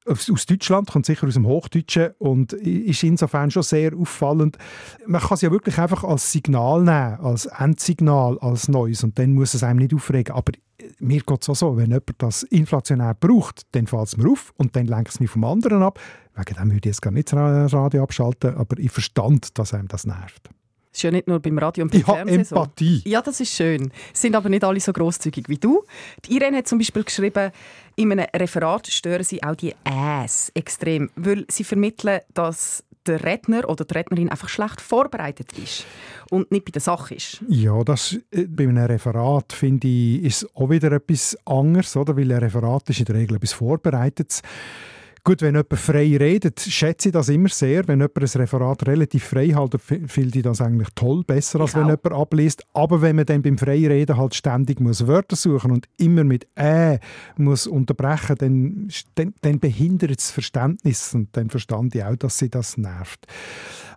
Aus 0.07 0.47
Deutschland, 0.47 0.91
kommt 0.91 1.07
sicher 1.07 1.27
aus 1.27 1.35
dem 1.35 1.47
Hochdeutschen 1.47 2.11
und 2.19 2.53
ist 2.53 3.03
insofern 3.03 3.51
schon 3.51 3.63
sehr 3.63 3.97
auffallend. 3.97 4.59
Man 5.07 5.21
kann 5.21 5.35
es 5.35 5.41
ja 5.41 5.51
wirklich 5.51 5.79
einfach 5.79 6.05
als 6.05 6.31
Signal 6.31 6.81
nehmen, 6.81 7.21
als 7.21 7.47
Endsignal, 7.47 8.39
als 8.41 8.69
Neues 8.69 9.03
und 9.03 9.19
dann 9.19 9.33
muss 9.33 9.55
es 9.55 9.63
einem 9.63 9.79
nicht 9.79 9.95
aufregen. 9.95 10.35
Aber 10.35 10.53
mir 10.99 11.21
geht 11.21 11.43
es 11.43 11.49
auch 11.49 11.57
so, 11.57 11.77
wenn 11.79 11.87
jemand 11.91 12.11
das 12.19 12.43
inflationär 12.43 13.15
braucht, 13.15 13.63
dann 13.73 13.87
fällt 13.87 14.09
es 14.09 14.17
mir 14.17 14.31
auf 14.31 14.53
und 14.57 14.77
dann 14.77 14.87
lenkt 14.87 15.11
es 15.11 15.21
mich 15.21 15.31
vom 15.31 15.45
anderen 15.45 15.83
ab. 15.83 15.99
Wegen 16.35 16.55
dem 16.55 16.71
würde 16.71 16.79
ich 16.79 16.85
jetzt 16.87 17.03
gar 17.03 17.11
nicht 17.11 17.33
das 17.33 17.73
Radio 17.73 18.03
abschalten, 18.03 18.57
aber 18.57 18.79
ich 18.79 18.91
verstand, 18.91 19.59
dass 19.59 19.73
einem 19.73 19.89
das 19.89 20.05
nervt. 20.05 20.51
Das 20.95 21.01
ist 21.01 21.03
ja 21.03 21.11
nicht 21.11 21.27
nur 21.27 21.41
beim 21.41 21.59
Radio 21.59 21.83
und 21.83 21.91
beim 21.91 22.03
Ich 22.03 22.07
habe 22.07 22.19
Fernsehen 22.19 22.45
so. 22.45 22.55
Empathie. 22.55 23.03
Ja, 23.05 23.21
das 23.21 23.41
ist 23.41 23.53
schön. 23.53 23.91
Sind 24.13 24.37
aber 24.37 24.49
nicht 24.49 24.63
alle 24.63 24.79
so 24.79 24.93
großzügig 24.93 25.49
wie 25.49 25.59
du. 25.59 25.83
Die 26.25 26.37
Irene 26.37 26.59
hat 26.59 26.69
zum 26.69 26.79
Beispiel 26.79 27.03
geschrieben, 27.03 27.51
in 27.97 28.13
einem 28.13 28.27
Referat 28.33 28.87
stören 28.87 29.25
sie 29.25 29.43
auch 29.43 29.57
die 29.57 29.75
Äs 29.85 30.53
extrem, 30.55 31.11
weil 31.17 31.47
sie 31.51 31.65
vermitteln, 31.65 32.21
dass 32.33 32.85
der 33.07 33.25
Redner 33.25 33.69
oder 33.69 33.85
die 33.85 33.93
Rednerin 33.93 34.29
einfach 34.29 34.49
schlecht 34.49 34.81
vorbereitet 34.81 35.59
ist 35.59 35.85
und 36.31 36.53
nicht 36.53 36.65
bei 36.65 36.71
der 36.71 36.81
Sache 36.81 37.17
ist. 37.17 37.43
Ja, 37.49 37.83
das, 37.83 38.17
äh, 38.31 38.45
bei 38.45 38.63
einem 38.63 38.79
Referat 38.85 39.53
finde 39.53 39.89
ich, 39.89 40.23
ist 40.23 40.49
auch 40.55 40.71
wieder 40.71 40.93
etwas 40.93 41.37
anderes, 41.45 41.97
oder? 41.97 42.17
weil 42.17 42.31
ein 42.31 42.39
Referat 42.39 42.89
ist 42.91 43.01
in 43.01 43.07
der 43.07 43.17
Regel 43.17 43.37
etwas 43.37 43.53
Vorbereitetes. 43.53 44.43
Gut, 45.27 45.41
wenn 45.41 45.55
jemand 45.55 45.79
frei 45.79 46.19
redet, 46.19 46.61
schätze 46.61 47.09
ich 47.09 47.15
das 47.15 47.31
immer 47.31 47.49
sehr. 47.49 47.89
Wenn 47.89 48.01
jemand 48.01 48.19
ein 48.19 48.41
Referat 48.43 48.87
relativ 48.87 49.25
frei 49.25 49.55
hält, 49.55 49.81
finde 49.81 50.37
ich 50.39 50.43
das 50.43 50.61
eigentlich 50.61 50.89
toll, 50.95 51.25
besser, 51.25 51.61
als 51.61 51.71
Ich 51.71 51.77
wenn 51.77 51.85
auch. 51.85 51.97
jemand 52.05 52.13
abliest. 52.13 52.63
Aber 52.75 53.01
wenn 53.01 53.17
man 53.17 53.25
dann 53.25 53.41
beim 53.41 53.57
Freireden 53.57 54.19
halt 54.19 54.35
ständig 54.35 54.81
muss 54.81 55.07
Wörter 55.07 55.35
suchen 55.35 55.71
und 55.71 55.89
immer 55.97 56.25
mit 56.25 56.47
«äh» 56.57 56.99
muss 57.39 57.67
unterbrechen, 57.67 58.37
dann, 58.37 58.89
dann, 59.15 59.33
dann 59.41 59.61
behindert 59.61 60.11
es 60.11 60.17
das 60.19 60.31
Verständnis. 60.31 61.15
Und 61.15 61.35
dann 61.35 61.49
verstand 61.49 61.95
ich 61.95 62.05
auch, 62.05 62.17
dass 62.17 62.37
sie 62.37 62.51
das 62.51 62.77
nervt. 62.77 63.27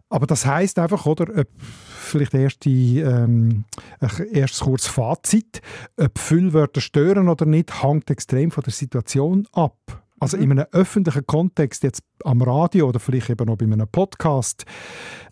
Aber 0.07 0.27
das 0.27 0.45
heißt 0.45 0.79
einfach, 0.79 1.05
oder, 1.05 1.25
ob 1.37 1.49
vielleicht 1.59 2.35
erste, 2.35 2.69
ähm, 2.69 3.65
ein 3.99 4.27
erstes 4.31 4.61
kurzes 4.61 4.87
Fazit, 4.87 5.61
ob 5.97 6.17
Füllwörter 6.17 6.79
stören 6.79 7.27
oder 7.27 7.45
nicht, 7.45 7.83
hängt 7.83 8.09
extrem 8.09 8.49
von 8.49 8.63
der 8.63 8.71
Situation 8.71 9.45
ab. 9.51 10.06
Also 10.19 10.37
in 10.37 10.51
einem 10.51 10.65
öffentlichen 10.71 11.25
Kontext, 11.27 11.83
jetzt 11.83 12.01
am 12.23 12.41
Radio 12.41 12.89
oder 12.89 12.99
vielleicht 12.99 13.29
eben 13.29 13.49
auch 13.49 13.57
bei 13.57 13.65
einem 13.65 13.87
Podcast 13.87 14.65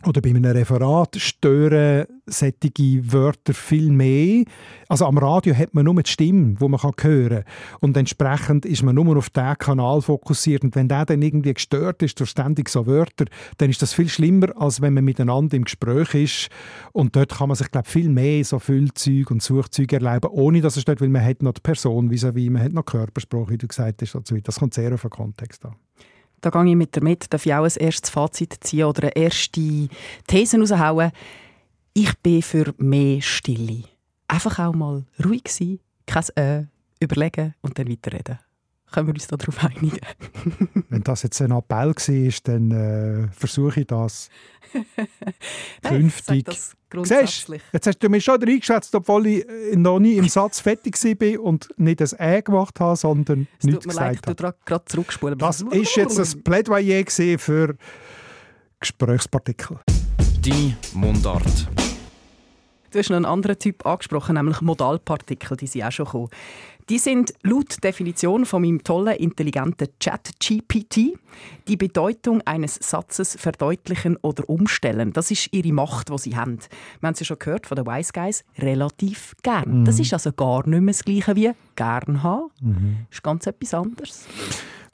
oder 0.05 0.21
bei 0.21 0.29
einem 0.29 0.45
Referat, 0.45 1.15
stören 1.15 2.05
solche 2.25 3.11
Wörter 3.11 3.53
viel 3.53 3.91
mehr. 3.91 4.45
Also 4.87 5.05
am 5.05 5.17
Radio 5.17 5.55
hat 5.55 5.73
man 5.73 5.85
nur 5.85 6.01
die 6.01 6.09
Stimme, 6.09 6.55
die 6.55 6.67
man 6.67 6.81
hören 6.81 6.95
kann. 6.95 7.43
Und 7.79 7.97
entsprechend 7.97 8.65
ist 8.65 8.83
man 8.83 8.95
nur 8.95 9.17
auf 9.17 9.29
diesen 9.29 9.57
Kanal 9.57 10.01
fokussiert. 10.01 10.63
Und 10.63 10.75
wenn 10.75 10.87
der 10.87 11.05
dann 11.05 11.21
irgendwie 11.21 11.53
gestört 11.53 12.01
ist 12.03 12.19
durch 12.19 12.29
ständig 12.29 12.69
so 12.69 12.85
Wörter, 12.87 13.25
dann 13.57 13.69
ist 13.69 13.81
das 13.81 13.93
viel 13.93 14.09
schlimmer, 14.09 14.49
als 14.59 14.81
wenn 14.81 14.93
man 14.93 15.05
miteinander 15.05 15.55
im 15.55 15.65
Gespräch 15.65 16.13
ist. 16.15 16.49
Und 16.91 17.15
dort 17.15 17.37
kann 17.37 17.49
man 17.49 17.55
sich, 17.55 17.69
glaube 17.71 17.87
ich, 17.87 17.93
viel 17.93 18.09
mehr 18.09 18.43
so 18.43 18.59
Füllzeug 18.59 19.31
und 19.31 19.41
Suchzeug 19.41 19.91
erleben, 19.93 20.29
ohne 20.31 20.61
dass 20.61 20.75
es 20.75 20.81
stört, 20.81 21.01
weil 21.01 21.09
man 21.09 21.23
hat 21.23 21.43
noch 21.43 21.53
die 21.53 21.61
Person 21.61 22.09
vis-à-vis, 22.09 22.49
man 22.49 22.63
hat 22.63 22.73
noch 22.73 22.85
Körpersprache, 22.85 23.49
wie 23.49 23.57
du 23.57 23.67
gesagt 23.67 24.01
hast. 24.01 24.15
weiter. 24.15 24.41
Das 24.43 24.59
kommt 24.59 24.73
sehr 24.73 24.93
auf 24.93 25.01
den 25.01 25.09
Kontext 25.09 25.65
an. 25.65 25.75
Da 26.41 26.49
gehe 26.49 26.69
ich 26.69 26.75
mit 26.75 26.95
dir 26.95 27.01
mit, 27.01 27.33
darf 27.33 27.45
ich 27.45 27.53
auch 27.53 27.63
ein 27.63 27.71
erstes 27.79 28.09
Fazit 28.09 28.55
ziehen 28.61 28.85
oder 28.85 29.03
eine 29.03 29.15
erste 29.15 29.89
These 30.27 30.59
raushauen. 30.59 31.11
Ich 31.97 32.13
bin 32.19 32.41
für 32.41 32.73
mehr 32.77 33.21
Stille. 33.21 33.83
Einfach 34.27 34.59
auch 34.59 34.73
mal 34.73 35.05
ruhig 35.23 35.43
sein, 35.47 35.79
kein 36.05 36.25
«äh», 36.35 36.63
überlegen 36.99 37.53
und 37.61 37.79
dann 37.79 37.89
weiterreden. 37.89 38.37
Können 38.91 39.07
wir 39.07 39.13
uns 39.13 39.27
darauf 39.27 39.63
einigen? 39.63 39.99
Wenn 40.89 41.03
das 41.03 41.23
jetzt 41.23 41.41
ein 41.41 41.51
Appell 41.51 41.95
war, 41.95 42.33
dann 42.43 42.71
äh, 42.71 43.27
versuche 43.31 43.79
ich 43.79 43.87
das 43.87 44.29
Nein, 45.83 46.01
künftig. 46.01 46.47
ich 46.49 46.59
sage 46.59 47.23
das 47.23 47.47
jetzt 47.71 47.87
hast 47.87 47.99
du 47.99 48.09
mich 48.09 48.25
schon 48.25 48.43
reingeschätzt, 48.43 48.93
obwohl 48.93 49.27
ich 49.27 49.47
äh, 49.47 49.77
noch 49.77 49.99
nie 49.99 50.17
im 50.17 50.27
Satz 50.27 50.59
fertig 50.59 51.01
war 51.01 51.41
und 51.43 51.69
nicht 51.77 52.01
ein 52.01 52.19
«Ä» 52.19 52.41
gemacht 52.41 52.77
habe, 52.81 52.97
sondern 52.97 53.47
Es 53.57 53.65
nichts 53.65 53.87
gesagt 53.87 54.19
ich 54.29 54.43
habe. 54.43 54.55
gerade 54.65 54.85
zurückspulen. 54.85 55.37
Das 55.39 55.61
ist 55.61 55.95
jetzt 55.95 56.19
ein 56.19 56.43
Plädoyer 56.43 57.05
für 57.37 57.77
Gesprächspartikel. 58.81 59.79
Die 60.41 60.75
Mundart. 60.93 61.67
Du 62.95 62.99
hast 62.99 63.09
noch 63.09 63.17
einen 63.17 63.25
anderen 63.25 63.59
Typ 63.59 63.85
angesprochen, 63.85 64.35
nämlich 64.35 64.61
Modalpartikel, 64.61 65.57
die 65.57 65.67
sind 65.67 65.83
auch 65.83 65.91
schon 65.91 66.05
gekommen. 66.05 66.29
Die 66.87 66.97
sind 66.97 67.33
laut 67.43 67.83
Definition 67.83 68.45
von 68.45 68.61
meinem 68.61 68.85
tollen, 68.85 69.17
intelligenten 69.17 69.89
Chat-GPT 69.99 71.19
die 71.67 71.75
Bedeutung 71.75 72.41
eines 72.45 72.75
Satzes 72.75 73.35
verdeutlichen 73.37 74.15
oder 74.21 74.47
umstellen. 74.49 75.11
Das 75.11 75.29
ist 75.29 75.51
ihre 75.51 75.73
Macht, 75.73 76.09
die 76.09 76.17
sie 76.17 76.37
haben. 76.37 76.59
Wir 77.01 77.09
haben 77.09 77.15
ja 77.19 77.25
schon 77.25 77.37
gehört 77.37 77.67
von 77.67 77.75
den 77.75 77.85
Wise 77.85 78.13
Guys, 78.13 78.45
relativ 78.59 79.35
gern. 79.43 79.81
Mhm. 79.81 79.85
Das 79.85 79.99
ist 79.99 80.13
also 80.13 80.31
gar 80.31 80.65
nicht 80.65 80.79
mehr 80.79 80.93
das 80.93 81.03
Gleiche 81.03 81.35
wie 81.35 81.51
gern 81.75 82.23
haben. 82.23 82.49
Mhm. 82.61 82.97
Das 83.09 83.17
ist 83.17 83.23
ganz 83.23 83.45
etwas 83.45 83.73
anderes. 83.73 84.25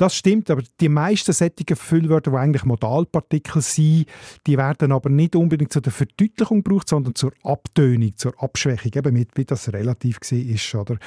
Das 0.01 0.15
stimmt, 0.15 0.49
aber 0.49 0.63
die 0.79 0.89
meisten 0.89 1.31
sättigen 1.31 1.77
Füllwörter, 1.77 2.31
die 2.31 2.37
eigentlich 2.37 2.63
Modalpartikel 2.63 3.61
sind, 3.61 4.07
die 4.47 4.57
werden 4.57 4.91
aber 4.91 5.11
nicht 5.11 5.35
unbedingt 5.35 5.71
zu 5.71 5.79
der 5.79 5.91
Verdeutlichung 5.91 6.63
gebraucht, 6.63 6.89
sondern 6.89 7.13
zur 7.13 7.33
Abtönung, 7.43 8.17
zur 8.17 8.33
Abschwächung, 8.41 8.93
eben 8.95 9.13
mit, 9.13 9.37
wie 9.37 9.45
das 9.45 9.71
relativ 9.71 10.17
war. 10.21 10.81
Oder? 10.81 10.97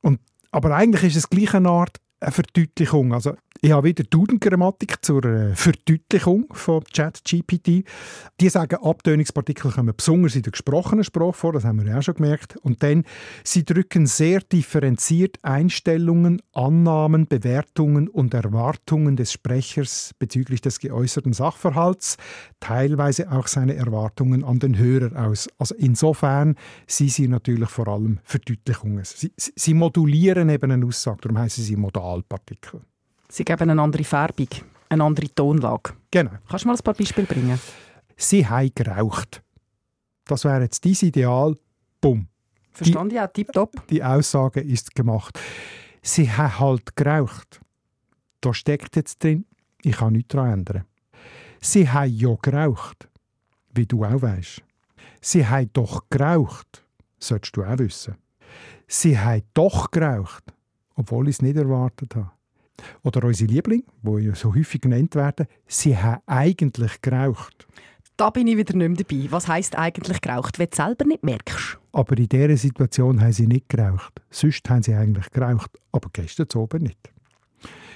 Und, 0.00 0.18
aber 0.50 0.74
eigentlich 0.74 1.04
ist 1.04 1.16
es 1.16 1.30
gleich 1.30 1.54
eine 1.54 1.68
Art 1.68 2.00
eine 2.24 2.32
Verdeutlichung. 2.32 3.12
Also 3.12 3.34
ich 3.60 3.72
habe 3.72 3.88
wieder 3.88 4.04
Duden-Grammatik 4.04 5.02
zur 5.02 5.24
äh, 5.24 5.54
Verdeutlichung 5.54 6.46
von 6.52 6.84
ChatGPT. 6.84 7.84
Die 8.40 8.48
sagen, 8.50 8.76
Abtönungspartikel 8.82 9.70
kommen 9.70 9.94
besonders 9.96 10.36
in 10.36 10.42
der 10.42 10.52
gesprochenen 10.52 11.02
Sprache 11.02 11.32
vor, 11.32 11.52
das 11.54 11.64
haben 11.64 11.82
wir 11.82 11.90
ja 11.90 11.98
auch 11.98 12.02
schon 12.02 12.16
gemerkt. 12.16 12.56
Und 12.58 12.82
dann, 12.82 13.04
sie 13.42 13.64
drücken 13.64 14.06
sehr 14.06 14.40
differenziert 14.40 15.38
Einstellungen, 15.42 16.42
Annahmen, 16.52 17.26
Bewertungen 17.26 18.08
und 18.08 18.34
Erwartungen 18.34 19.16
des 19.16 19.32
Sprechers 19.32 20.10
bezüglich 20.18 20.60
des 20.60 20.78
geäußerten 20.78 21.32
Sachverhalts, 21.32 22.18
teilweise 22.60 23.32
auch 23.32 23.46
seine 23.46 23.76
Erwartungen 23.76 24.44
an 24.44 24.58
den 24.58 24.76
Hörer 24.76 25.28
aus. 25.28 25.48
Also 25.58 25.74
insofern 25.76 26.56
sind 26.86 27.12
sie 27.12 27.28
natürlich 27.28 27.70
vor 27.70 27.88
allem 27.88 28.20
Verdeutlichungen. 28.24 29.04
Sie, 29.04 29.32
sie, 29.36 29.74
modulieren 29.74 30.50
eben 30.50 30.70
eine 30.70 30.84
Aussage, 30.84 31.22
darum 31.22 31.38
heißen 31.38 31.64
sie 31.64 31.76
Modalpartikel. 32.14 32.80
Sie 33.28 33.44
geben 33.44 33.70
eine 33.70 33.82
andere 33.82 34.04
Färbung, 34.04 34.48
eine 34.88 35.04
andere 35.04 35.28
Tonlage. 35.34 35.94
Genau. 36.10 36.32
Kannst 36.48 36.64
du 36.64 36.68
mal 36.68 36.76
ein 36.76 36.82
paar 36.82 36.94
Beispiele 36.94 37.26
bringen? 37.26 37.58
Sie 38.16 38.46
haben 38.46 38.70
geraucht. 38.74 39.42
Das 40.26 40.44
wäre 40.44 40.62
jetzt 40.62 40.84
dein 40.84 40.92
Ideal. 40.92 41.56
Bumm. 42.00 42.28
Verstand 42.72 43.12
ich 43.12 43.20
auch, 43.20 43.32
tipptopp. 43.32 43.86
Die 43.88 44.02
Aussage 44.02 44.60
ist 44.60 44.94
gemacht. 44.94 45.38
Sie 46.02 46.30
haben 46.30 46.58
halt 46.58 46.96
geraucht. 46.96 47.60
Da 48.40 48.52
steckt 48.52 48.96
jetzt 48.96 49.22
drin, 49.22 49.46
ich 49.82 49.96
kann 49.96 50.12
nichts 50.12 50.28
daran 50.28 50.60
ändern. 50.60 50.84
Sie 51.60 51.88
haben 51.88 52.12
ja 52.12 52.34
geraucht. 52.42 53.08
Wie 53.74 53.86
du 53.86 54.04
auch 54.04 54.22
weißt. 54.22 54.62
Sie 55.20 55.46
haben 55.46 55.70
doch 55.72 56.04
geraucht. 56.10 56.84
Solltest 57.18 57.56
du 57.56 57.64
auch 57.64 57.78
wissen. 57.78 58.16
Sie 58.86 59.18
haben 59.18 59.42
doch 59.54 59.90
geraucht. 59.90 60.44
Obwohl 60.94 61.28
ich 61.28 61.36
es 61.36 61.42
nicht 61.42 61.56
erwartet 61.56 62.14
habe. 62.14 62.30
Oder 63.02 63.24
unsere 63.24 63.50
Lieblinge, 63.50 63.84
die 64.02 64.24
ja 64.24 64.34
so 64.34 64.54
häufig 64.54 64.80
genannt 64.80 65.14
werden, 65.14 65.46
sie 65.66 65.96
haben 65.96 66.22
eigentlich 66.26 67.00
geraucht. 67.02 67.66
Da 68.16 68.30
bin 68.30 68.46
ich 68.46 68.56
wieder 68.56 68.76
nicht 68.76 68.88
mehr 68.88 69.04
dabei. 69.04 69.32
Was 69.32 69.48
heisst 69.48 69.76
eigentlich 69.76 70.20
geraucht, 70.20 70.58
wenn 70.58 70.68
du 70.70 70.76
selber 70.76 71.04
nicht 71.04 71.24
merkst? 71.24 71.78
Aber 71.92 72.16
in 72.16 72.28
dieser 72.28 72.56
Situation 72.56 73.20
haben 73.20 73.32
sie 73.32 73.46
nicht 73.46 73.68
geraucht. 73.68 74.20
Sonst 74.30 74.68
haben 74.70 74.82
sie 74.82 74.94
eigentlich 74.94 75.30
geraucht, 75.30 75.70
aber 75.90 76.10
gestern 76.12 76.46
oben 76.54 76.84
nicht. 76.84 76.98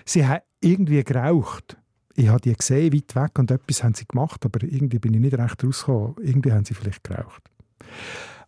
Sie 0.04 0.26
haben 0.26 0.42
irgendwie 0.60 1.04
geraucht. 1.04 1.76
Ich 2.16 2.28
habe 2.28 2.40
die 2.40 2.52
gesehen, 2.52 2.92
weit 2.92 3.14
weg, 3.14 3.38
und 3.38 3.50
etwas 3.52 3.84
haben 3.84 3.94
sie 3.94 4.06
gemacht, 4.06 4.44
aber 4.44 4.64
irgendwie 4.64 4.98
bin 4.98 5.14
ich 5.14 5.20
nicht 5.20 5.38
recht 5.38 5.62
rausgekommen. 5.62 6.16
Irgendwie 6.20 6.52
haben 6.52 6.64
sie 6.64 6.74
vielleicht 6.74 7.04
geraucht. 7.04 7.42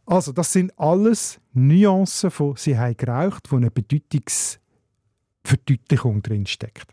Also, 0.06 0.32
das 0.32 0.52
sind 0.52 0.72
alles 0.78 1.40
Nuancen 1.52 2.30
von 2.30 2.54
«sie 2.56 2.78
haben 2.78 2.96
geraucht», 2.96 3.50
wo 3.50 3.56
eine 3.56 3.70
Bedeutungsverdeutlichung 3.70 6.22
drinsteckt. 6.22 6.86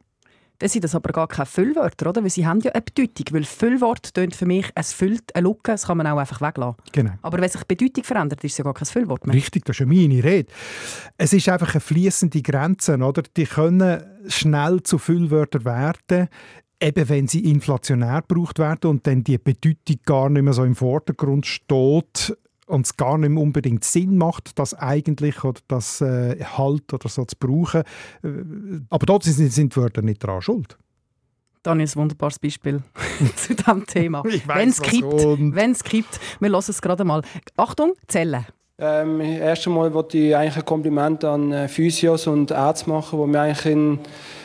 Dann 0.59 0.69
sind 0.69 0.83
das 0.83 0.95
aber 0.95 1.11
gar 1.11 1.27
keine 1.27 1.45
Füllwörter, 1.45 2.09
oder? 2.09 2.23
Weil 2.23 2.31
sie 2.31 2.47
haben 2.47 2.61
ja 2.61 2.71
eine 2.71 2.81
Bedeutung. 2.81 3.25
Weil 3.31 3.43
Füllwort 3.43 4.13
tönt 4.13 4.35
für 4.35 4.47
mich, 4.47 4.67
es 4.73 4.91
füllt 4.91 5.35
eine 5.35 5.47
Lücke, 5.47 5.71
das 5.71 5.85
kann 5.85 5.97
man 5.97 6.07
auch 6.07 6.17
einfach 6.17 6.41
weglassen. 6.41 6.81
Genau. 6.91 7.11
Aber 7.21 7.39
wenn 7.39 7.49
sich 7.49 7.61
die 7.61 7.75
Bedeutung 7.75 8.03
verändert, 8.03 8.43
ist 8.43 8.53
es 8.53 8.57
ja 8.57 8.63
gar 8.63 8.73
kein 8.73 8.87
Füllwort 8.87 9.27
mehr. 9.27 9.35
Richtig, 9.35 9.65
das 9.65 9.75
ist 9.75 9.81
ja 9.81 9.85
meine 9.85 10.23
Rede. 10.23 10.51
Es 11.17 11.33
ist 11.33 11.47
einfach 11.49 11.73
eine 11.73 11.81
fließende 11.81 12.41
Grenze, 12.41 12.97
oder? 12.97 13.21
Die 13.35 13.45
können 13.45 14.01
schnell 14.27 14.81
zu 14.81 14.97
Füllwörtern 14.97 15.65
werden, 15.65 16.27
eben 16.81 17.09
wenn 17.09 17.27
sie 17.27 17.45
inflationär 17.45 18.23
gebraucht 18.27 18.57
werden 18.57 18.89
und 18.89 19.05
dann 19.05 19.23
die 19.23 19.37
Bedeutung 19.37 19.97
gar 20.05 20.29
nicht 20.29 20.41
mehr 20.41 20.53
so 20.53 20.63
im 20.63 20.75
Vordergrund 20.75 21.45
steht 21.45 22.35
und 22.67 22.85
es 22.85 22.97
gar 22.97 23.17
nicht 23.17 23.29
mehr 23.29 23.41
unbedingt 23.41 23.83
Sinn 23.83 24.17
macht, 24.17 24.59
das 24.59 24.73
eigentlich 24.73 25.43
oder 25.43 25.61
das 25.67 26.01
äh, 26.01 26.43
Halt 26.43 26.93
oder 26.93 27.09
so 27.09 27.25
zu 27.25 27.35
brauchen. 27.39 27.81
Äh, 28.23 28.29
Aber 28.89 29.05
dort 29.05 29.23
sind, 29.23 29.51
sind 29.51 29.75
die 29.75 29.79
Wörter 29.79 30.01
nicht 30.01 30.23
daran 30.23 30.41
schuld. 30.41 30.77
Dann 31.63 31.79
ist 31.79 31.95
ein 31.95 32.01
wunderbares 32.01 32.39
Beispiel 32.39 32.81
zu 33.35 33.55
diesem 33.55 33.85
Thema. 33.85 34.23
Wenn 34.45 34.69
es 34.69 34.81
kippt, 34.81 35.21
wenn 35.55 35.71
es 35.71 35.83
kippt, 35.83 36.19
wir 36.39 36.49
hören 36.49 36.63
es 36.67 36.81
gerade 36.81 37.03
mal. 37.03 37.21
Achtung, 37.57 37.93
Zellen. 38.07 38.45
Ähm, 38.79 39.21
erst 39.21 39.65
einmal 39.65 39.91
wollte 39.91 40.19
ich 40.19 40.35
eigentlich 40.35 40.57
ein 40.57 40.65
Kompliment 40.65 41.23
an 41.23 41.51
äh, 41.51 41.67
Physios 41.67 42.27
und 42.27 42.51
Ärzte 42.51 42.89
machen, 42.89 43.19
die 43.19 43.33
wir 43.33 43.41
eigentlich 43.41 43.65
in 43.65 43.99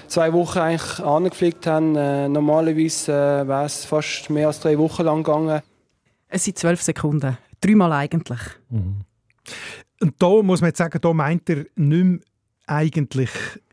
zwei 0.09 0.33
Wochen 0.33 0.59
eigentlich 0.59 1.01
angepflegt 1.01 1.67
haben. 1.67 1.97
Äh, 1.97 2.31
normalerweise 2.31 3.13
äh, 3.13 3.47
wäre 3.47 3.67
es 3.67 3.85
fast 3.85 4.31
mehr 4.31 4.47
als 4.47 4.61
drei 4.61 4.79
Wochen 4.79 5.03
lang 5.03 5.23
gegangen. 5.23 5.61
Es 6.29 6.45
sind 6.45 6.59
zwölf 6.59 6.81
Sekunden. 6.81 7.37
Dreimal 7.63 7.93
eigentlich. 7.93 8.41
Und 8.69 10.15
da 10.19 10.43
muss 10.43 10.61
man 10.61 10.69
jetzt 10.69 10.79
sagen, 10.79 10.99
da 11.01 11.13
meint 11.13 11.49
er 11.49 11.65
nicht 11.75 12.05
mehr 12.05 12.19
eigentlich 12.67 13.31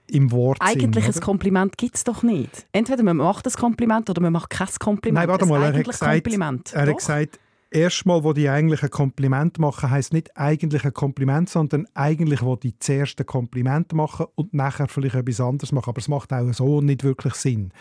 im 0.08 0.32
Wort 0.32 0.58
Eigentlich 0.62 1.06
ein? 1.06 1.22
Kompliment 1.22 1.78
gibt 1.78 1.96
es 1.96 2.04
doch 2.04 2.24
nicht. 2.24 2.68
Entweder 2.72 3.04
man 3.04 3.18
macht 3.18 3.46
ein 3.46 3.54
Kompliment 3.54 4.10
oder 4.10 4.22
man 4.22 4.34
macht 4.34 4.50
kein 4.50 4.68
Kompliment. 4.80 5.20
Nein, 5.20 5.28
warte 5.28 5.46
mal, 5.46 5.62
ein 5.62 5.74
er 5.74 5.80
hat 5.80 5.86
gesagt, 5.86 6.14
Kompliment. 6.14 6.74
er 6.74 6.88
hat 6.88 6.98
gesagt 6.98 7.40
erstmal, 7.72 8.24
wo 8.24 8.34
die 8.34 8.50
eigentlich 8.50 8.84
ein 8.84 8.90
Kompliment 8.90 9.60
machen, 9.60 9.90
heißt 9.90 10.14
nicht 10.14 10.36
eigentlich 10.38 10.86
ein 10.86 10.94
Kompliment, 10.94 11.50
sondern 11.50 11.88
eigentlich, 11.94 12.42
wo 12.42 12.56
die 12.56 12.78
zuerst 12.80 13.20
ein 13.20 13.26
Kompliment 13.26 13.94
machen 13.94 14.28
und 14.36 14.54
nachher 14.54 14.88
vielleicht 14.88 15.16
etwas 15.16 15.40
anderes 15.40 15.72
machen. 15.72 15.90
Aber 15.90 16.00
es 16.00 16.08
macht 16.08 16.34
auch 16.34 16.52
so 16.54 16.82
nicht 16.82 17.04
wirklich 17.04 17.36
Sinn. 17.36 17.72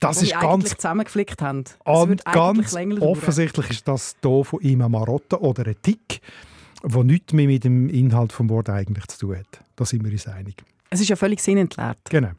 Das 0.00 0.16
Wo 0.16 0.20
die 0.20 0.26
ist 0.26 0.32
eigentlich 0.34 0.50
ganz, 0.50 0.76
zusammengeflickt 0.76 1.42
haben. 1.42 1.64
Und 1.84 2.24
ganz 2.24 2.74
offensichtlich 3.00 3.70
ist 3.70 3.88
das 3.88 4.16
hier 4.22 4.44
von 4.44 4.60
ihm 4.60 4.80
eine 4.80 4.88
Marotte 4.88 5.40
oder 5.40 5.66
ein 5.66 5.76
Tick, 5.82 6.20
der 6.82 7.04
nichts 7.04 7.32
mehr 7.32 7.46
mit 7.46 7.64
dem 7.64 7.88
Inhalt 7.88 8.32
des 8.32 8.48
Wort 8.48 8.68
eigentlich 8.68 9.06
zu 9.08 9.26
tun 9.26 9.38
hat. 9.38 9.60
Da 9.76 9.84
sind 9.84 10.04
wir 10.04 10.12
uns 10.12 10.26
einig. 10.26 10.64
Es 10.90 11.00
ist 11.00 11.08
ja 11.08 11.16
völlig 11.16 11.40
sinnentleert. 11.40 11.98
Genau. 12.10 12.30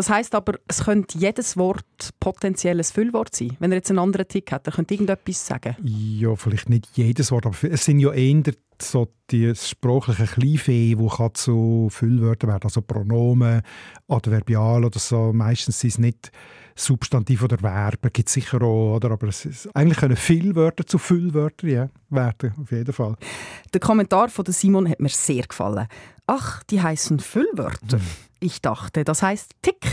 Das 0.00 0.08
heißt 0.08 0.34
aber, 0.34 0.54
es 0.66 0.84
könnte 0.84 1.18
jedes 1.18 1.58
Wort 1.58 1.84
potenziell 2.20 2.78
ein 2.78 2.84
Füllwort 2.84 3.36
sein. 3.36 3.54
Wenn 3.58 3.70
er 3.70 3.76
jetzt 3.76 3.90
einen 3.90 3.98
anderen 3.98 4.26
Tick 4.26 4.50
hat, 4.50 4.66
er 4.66 4.72
könnte 4.72 4.94
irgendetwas 4.94 5.46
sagen. 5.46 5.76
Ja, 5.82 6.34
vielleicht 6.36 6.70
nicht 6.70 6.88
jedes 6.94 7.30
Wort, 7.30 7.44
aber 7.44 7.54
es 7.64 7.84
sind 7.84 8.00
ja 8.00 8.10
eher 8.10 8.42
so 8.80 9.08
die 9.30 9.54
sprachlichen 9.54 10.24
Kleinfee, 10.24 10.94
die 10.94 11.06
kann 11.06 11.34
zu 11.34 11.88
Füllwörtern 11.90 12.48
werden, 12.48 12.64
also 12.64 12.80
Pronomen, 12.80 13.60
Adverbial 14.08 14.86
oder 14.86 14.98
so. 14.98 15.34
Meistens 15.34 15.80
sind 15.80 15.90
es 15.90 15.98
nicht 15.98 16.32
Substantiv 16.76 17.42
oder 17.42 17.58
Verben, 17.58 18.10
gibt 18.10 18.28
es 18.28 18.32
sicher 18.32 18.62
auch, 18.62 18.96
oder? 18.96 19.10
aber 19.10 19.28
es 19.28 19.44
ist, 19.44 19.76
eigentlich 19.76 19.98
können 19.98 20.16
Füllwörter 20.16 20.86
zu 20.86 20.96
Füllwörtern 20.96 21.68
ja, 21.68 21.90
werden, 22.08 22.54
auf 22.58 22.72
jeden 22.72 22.94
Fall. 22.94 23.16
Der 23.74 23.80
Kommentar 23.82 24.30
von 24.30 24.46
der 24.46 24.54
Simon 24.54 24.88
hat 24.88 24.98
mir 24.98 25.10
sehr 25.10 25.42
gefallen. 25.42 25.88
Ach, 26.26 26.62
die 26.62 26.80
heißen 26.80 27.20
Füllwörter. 27.20 28.00
Ich 28.40 28.62
dachte, 28.62 29.04
das 29.04 29.22
heißt 29.22 29.52
Tick. 29.62 29.86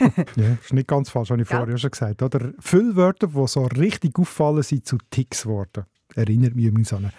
Ja, 0.36 0.56
ist 0.62 0.72
nicht 0.72 0.88
ganz 0.88 1.10
falsch, 1.10 1.30
habe 1.30 1.42
ich 1.42 1.48
Gell? 1.48 1.58
vorher 1.58 1.76
schon 1.76 1.90
gesagt. 1.90 2.22
Oder? 2.22 2.52
Füllwörter, 2.58 3.26
die 3.26 3.46
so 3.46 3.66
richtig 3.66 4.18
auffallen, 4.18 4.62
sind 4.62 4.86
zu 4.86 4.96
Ticks 5.10 5.42
geworden. 5.42 5.84
Erinnert 6.14 6.54
mich 6.56 6.64
übrigens 6.66 6.92
an 6.94 7.04
einen 7.04 7.12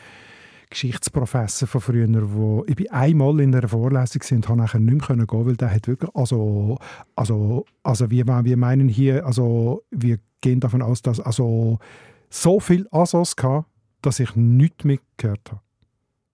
Geschichtsprofessor 0.71 1.67
von 1.67 1.81
früher, 1.81 2.07
wo 2.33 2.63
ich 2.67 2.75
bin 2.75 2.89
einmal 2.89 3.39
in 3.41 3.53
einer 3.53 3.67
Vorlesung 3.67 4.19
gewesen 4.19 4.35
und 4.37 4.45
konnte 4.47 4.63
nachher 4.63 4.79
nicht 4.79 5.09
mehr 5.09 5.27
gehen, 5.27 5.45
weil 5.45 5.55
der 5.57 5.73
hat 5.73 5.87
wirklich, 5.87 6.09
also, 6.15 6.79
also, 7.15 7.65
also 7.83 8.09
wir, 8.09 8.25
wir 8.25 8.57
meinen 8.57 8.87
hier, 8.87 9.25
also 9.25 9.83
wir 9.91 10.17
gehen 10.39 10.59
davon 10.59 10.81
aus, 10.81 11.01
dass 11.01 11.19
also 11.19 11.77
so 12.29 12.59
viel 12.59 12.87
Asos 12.91 13.35
hatte, 13.41 13.65
dass 14.01 14.19
ich 14.19 14.35
nichts 14.35 14.85
mehr 14.85 14.97
gehört 15.17 15.51
habe. 15.51 15.61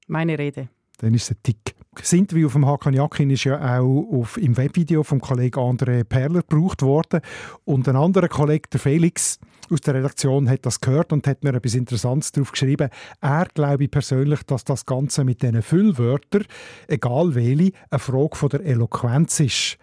Meine 0.07 0.39
Rede. 0.39 0.69
Dann 0.99 1.13
ist 1.13 1.23
es 1.23 1.31
ein 1.31 1.43
Tick. 1.43 1.75
Das 1.99 2.13
Interview 2.13 2.47
vom 2.47 2.65
Hakan 2.65 2.93
Yakin 2.93 3.29
ist 3.31 3.43
ja 3.43 3.79
auch 3.79 4.07
auf, 4.11 4.37
im 4.37 4.55
Webvideo 4.55 5.03
vom 5.03 5.19
Kollegen 5.19 5.59
André 5.59 6.03
Perler 6.03 6.41
gebraucht 6.41 6.81
worden. 6.81 7.21
Und 7.65 7.87
ein 7.89 7.95
anderer 7.95 8.27
Kollege, 8.27 8.69
der 8.71 8.79
Felix, 8.79 9.39
aus 9.69 9.81
der 9.81 9.95
Redaktion 9.95 10.49
hat 10.49 10.65
das 10.65 10.79
gehört 10.79 11.11
und 11.11 11.27
hat 11.27 11.43
mir 11.43 11.53
etwas 11.53 11.75
Interessantes 11.75 12.31
darauf 12.31 12.51
geschrieben. 12.51 12.89
Er 13.19 13.47
glaube 13.53 13.87
persönlich, 13.87 14.43
dass 14.43 14.63
das 14.63 14.85
Ganze 14.85 15.25
mit 15.25 15.41
diesen 15.41 15.61
Füllwörtern, 15.61 16.45
egal 16.87 17.35
welche, 17.35 17.73
eine 17.89 17.99
Frage 17.99 18.35
von 18.35 18.49
der 18.49 18.65
Eloquenz 18.65 19.39
ist. 19.39 19.77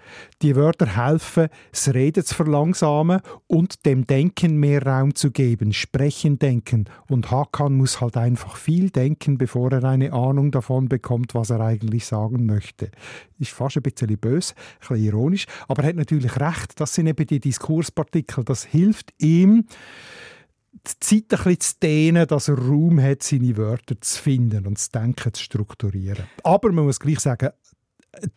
Die 0.44 0.56
Wörter 0.56 0.84
helfen, 0.94 1.48
das 1.70 1.94
Reden 1.94 2.22
zu 2.22 2.34
verlangsamen 2.34 3.22
und 3.46 3.86
dem 3.86 4.06
Denken 4.06 4.58
mehr 4.58 4.82
Raum 4.84 5.14
zu 5.14 5.30
geben. 5.30 5.72
Sprechen, 5.72 6.38
denken. 6.38 6.84
Und 7.08 7.30
Hakan 7.30 7.78
muss 7.78 8.02
halt 8.02 8.18
einfach 8.18 8.56
viel 8.56 8.90
denken, 8.90 9.38
bevor 9.38 9.72
er 9.72 9.84
eine 9.84 10.12
Ahnung 10.12 10.50
davon 10.50 10.90
bekommt, 10.90 11.34
was 11.34 11.48
er 11.48 11.60
eigentlich 11.60 12.04
sagen 12.04 12.44
möchte. 12.44 12.90
Ist 13.38 13.52
fast 13.52 13.78
ein 13.78 13.82
bisschen 13.84 14.18
böse, 14.18 14.52
ein 14.54 14.78
bisschen 14.80 15.04
ironisch, 15.06 15.46
aber 15.66 15.82
er 15.82 15.88
hat 15.88 15.96
natürlich 15.96 16.38
recht. 16.38 16.78
Das 16.78 16.92
sind 16.92 17.06
eben 17.06 17.26
die 17.26 17.40
Diskurspartikel. 17.40 18.44
Das 18.44 18.64
hilft 18.64 19.14
ihm, 19.16 19.64
die 20.86 21.00
Zeit 21.00 21.40
ein 21.40 21.44
bisschen 21.44 21.60
zu 21.60 21.74
dehnen, 21.82 22.26
dass 22.26 22.48
er 22.48 22.58
Raum 22.58 23.00
hat, 23.00 23.22
seine 23.22 23.56
Wörter 23.56 23.98
zu 23.98 24.20
finden 24.20 24.66
und 24.66 24.76
das 24.76 24.90
Denken 24.90 25.32
zu 25.32 25.42
strukturieren. 25.42 26.26
Aber 26.42 26.70
man 26.70 26.84
muss 26.84 27.00
gleich 27.00 27.20
sagen, 27.20 27.48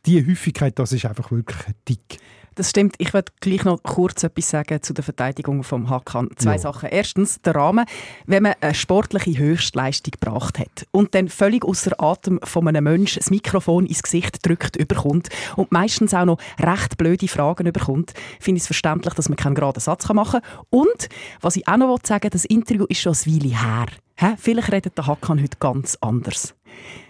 die 0.06 0.26
Häufigkeit, 0.26 0.78
das 0.80 0.92
ist 0.92 1.06
einfach 1.06 1.32
wirklich 1.32 1.58
dick. 1.88 2.20
Das 2.58 2.72
stimmt. 2.72 2.96
Ich 2.98 3.14
werde 3.14 3.32
gleich 3.40 3.64
noch 3.66 3.84
kurz 3.84 4.24
etwas 4.24 4.50
sagen 4.50 4.82
zu 4.82 4.92
der 4.92 5.04
Verteidigung 5.04 5.62
vom 5.62 5.92
Hakan. 5.92 6.32
Zwei 6.38 6.54
ja. 6.54 6.58
Sachen. 6.58 6.90
Erstens 6.90 7.40
der 7.44 7.54
Rahmen. 7.54 7.86
Wenn 8.26 8.42
man 8.42 8.56
eine 8.60 8.74
sportliche 8.74 9.38
Höchstleistung 9.38 10.14
gebracht 10.20 10.58
hat 10.58 10.88
und 10.90 11.14
dann 11.14 11.30
völlig 11.30 11.64
außer 11.64 11.92
Atem 12.02 12.40
von 12.44 12.68
einem 12.68 12.84
Menschen 12.84 13.20
das 13.20 13.30
Mikrofon 13.30 13.86
ins 13.86 14.02
Gesicht 14.02 14.44
drückt, 14.44 14.76
überkommt 14.76 15.30
und 15.56 15.72
meistens 15.72 16.16
auch 16.16 16.26
noch 16.26 16.40
recht 16.60 16.98
blöde 16.98 17.28
Fragen 17.28 17.68
überkommt, 17.68 18.14
finde 18.40 18.58
ich 18.58 18.64
es 18.64 18.68
verständlich, 18.68 19.14
dass 19.14 19.30
man 19.30 19.36
keinen 19.36 19.54
geraden 19.54 19.80
Satz 19.80 20.10
machen 20.10 20.42
kann. 20.42 20.60
Und, 20.72 21.10
was 21.42 21.58
ich 21.58 21.68
auch 21.68 21.78
noch 21.78 22.00
sagen 22.02 22.32
das 22.32 22.44
Interview 22.46 22.86
ist 22.90 23.02
schon 23.02 23.14
ein 23.14 23.36
Weile 23.36 23.56
her. 23.56 23.86
Hä? 24.16 24.34
Vielleicht 24.40 24.72
redet 24.72 24.98
der 24.98 25.06
Hakan 25.06 25.40
heute 25.40 25.58
ganz 25.60 25.96
anders. 26.02 26.56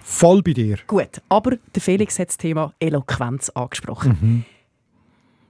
Voll 0.03 0.43
bei 0.43 0.51
dir. 0.51 0.79
Gut, 0.87 1.21
aber 1.29 1.55
der 1.73 1.81
Felix 1.81 2.19
hat 2.19 2.27
das 2.27 2.37
Thema 2.37 2.73
Eloquenz 2.81 3.47
angesprochen. 3.49 4.17
Mhm. 4.19 4.56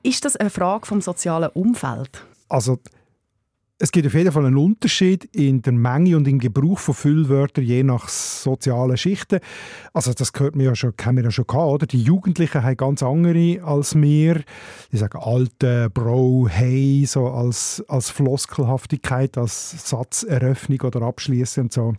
Ist 0.07 0.23
das 0.23 0.37
eine 0.37 0.49
Frage 0.49 0.85
vom 0.85 1.01
sozialen 1.01 1.49
Umfeld? 1.49 2.25
Also 2.47 2.79
es 3.77 3.91
gibt 3.91 4.07
auf 4.07 4.13
jeden 4.13 4.31
Fall 4.31 4.45
einen 4.45 4.55
Unterschied 4.55 5.25
in 5.35 5.61
der 5.61 5.73
Menge 5.73 6.15
und 6.15 6.29
im 6.29 6.39
Gebrauch 6.39 6.79
von 6.79 6.95
Füllwörtern 6.95 7.65
je 7.65 7.83
nach 7.83 8.07
sozialen 8.07 8.95
Schichten. 8.95 9.41
Also 9.91 10.13
das 10.13 10.31
gehört 10.31 10.55
mir 10.55 10.63
ja 10.63 10.75
schon, 10.75 10.95
kennen 10.95 11.17
wir 11.17 11.25
ja 11.25 11.31
schon 11.31 11.45
gehabt, 11.45 11.71
oder? 11.73 11.87
Die 11.87 12.01
Jugendlichen 12.01 12.63
haben 12.63 12.77
ganz 12.77 13.03
andere 13.03 13.61
als 13.65 13.95
wir. 13.95 14.43
Die 14.93 14.97
sagen 14.97 15.19
alte, 15.21 15.89
Bro, 15.89 16.47
hey, 16.51 17.03
so 17.05 17.27
als, 17.27 17.83
als 17.89 18.09
Floskelhaftigkeit, 18.09 19.37
als 19.37 19.89
Satzeröffnung 19.89 20.79
oder 20.83 21.01
Abschließen 21.01 21.63
und 21.63 21.73
so. 21.73 21.95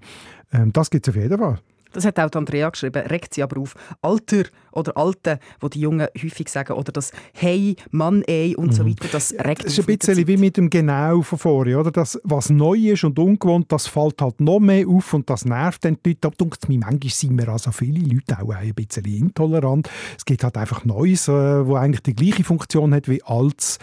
Ähm, 0.50 0.72
das 0.72 0.88
gibt 0.88 1.06
es 1.06 1.14
auf 1.14 1.20
jeden 1.20 1.38
Fall. 1.38 1.58
Das 1.92 2.04
hat 2.04 2.18
auch 2.18 2.30
Andrea 2.32 2.70
geschrieben, 2.70 3.06
regt 3.06 3.34
sie 3.34 3.42
aber 3.42 3.60
auf 3.60 3.74
Alter 4.02 4.44
oder 4.72 4.96
Alte, 4.96 5.38
wo 5.60 5.68
die 5.68 5.80
Jungen 5.80 6.06
häufig 6.22 6.48
sagen, 6.48 6.74
oder 6.74 6.92
das 6.92 7.12
Hey, 7.32 7.76
Mann, 7.90 8.22
ey 8.22 8.54
und 8.56 8.68
mhm. 8.68 8.72
so 8.72 8.86
weiter, 8.86 9.08
das 9.10 9.32
regt 9.32 9.64
Das 9.64 9.76
ist 9.76 9.88
ein 9.88 9.96
bisschen 9.98 10.26
wie 10.26 10.36
mit 10.36 10.56
dem 10.56 10.70
Genau 10.70 11.22
von 11.22 11.38
vorher, 11.38 11.80
oder? 11.80 11.90
Das, 11.90 12.20
was 12.24 12.50
neu 12.50 12.76
ist 12.76 13.04
und 13.04 13.18
ungewohnt, 13.18 13.70
das 13.72 13.86
fällt 13.86 14.20
halt 14.20 14.40
noch 14.40 14.60
mehr 14.60 14.86
auf 14.86 15.12
und 15.14 15.28
das 15.28 15.44
nervt 15.44 15.84
dann 15.84 15.98
die 16.04 16.10
Leute. 16.10 16.30
Da 16.38 16.46
mir, 16.68 16.78
manchmal 16.78 17.10
sind 17.10 17.38
wir 17.38 17.48
also 17.48 17.72
viele 17.72 18.00
Leute 18.00 18.40
auch 18.40 18.50
ein 18.50 18.74
bisschen 18.74 19.04
intolerant. 19.04 19.90
Es 20.16 20.24
gibt 20.24 20.44
halt 20.44 20.56
einfach 20.56 20.84
Neues, 20.84 21.28
äh, 21.28 21.66
wo 21.66 21.74
eigentlich 21.76 22.02
die 22.02 22.14
gleiche 22.14 22.44
Funktion 22.44 22.94
hat 22.94 23.08
wie 23.08 23.22
Altes 23.22 23.78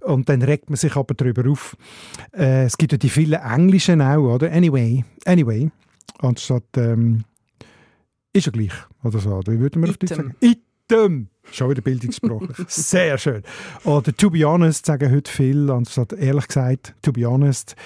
und 0.00 0.28
dann 0.28 0.42
regt 0.42 0.70
man 0.70 0.76
sich 0.76 0.96
aber 0.96 1.14
darüber 1.14 1.50
auf. 1.50 1.76
Äh, 2.36 2.64
es 2.64 2.76
gibt 2.76 2.92
ja 2.92 2.98
die 2.98 3.08
vielen 3.08 3.40
Englischen 3.40 4.02
auch, 4.02 4.34
oder? 4.34 4.52
Anyway, 4.52 5.04
anyway, 5.24 5.70
anstatt 6.18 6.64
ähm, 6.76 7.24
ist 8.34 8.46
ja 8.46 8.52
gleich. 8.52 8.72
Oder 9.02 9.18
so. 9.20 9.40
Wie 9.46 9.58
würden 9.58 9.82
wir 9.82 9.90
auf 9.90 9.96
Deutsch 9.96 10.14
sagen? 10.14 10.34
Item. 10.40 11.28
Schon 11.50 11.70
wieder 11.70 11.82
bildungssprachlich. 11.82 12.56
Sehr 12.68 13.16
schön. 13.16 13.42
Oder 13.84 14.14
to 14.14 14.30
be 14.30 14.44
honest 14.44 14.86
sagen 14.86 15.10
heute 15.10 15.30
viel, 15.30 15.70
anstatt 15.70 16.12
ehrlich 16.12 16.48
gesagt, 16.48 16.94
to 17.02 17.12
be 17.12 17.24
honest. 17.24 17.76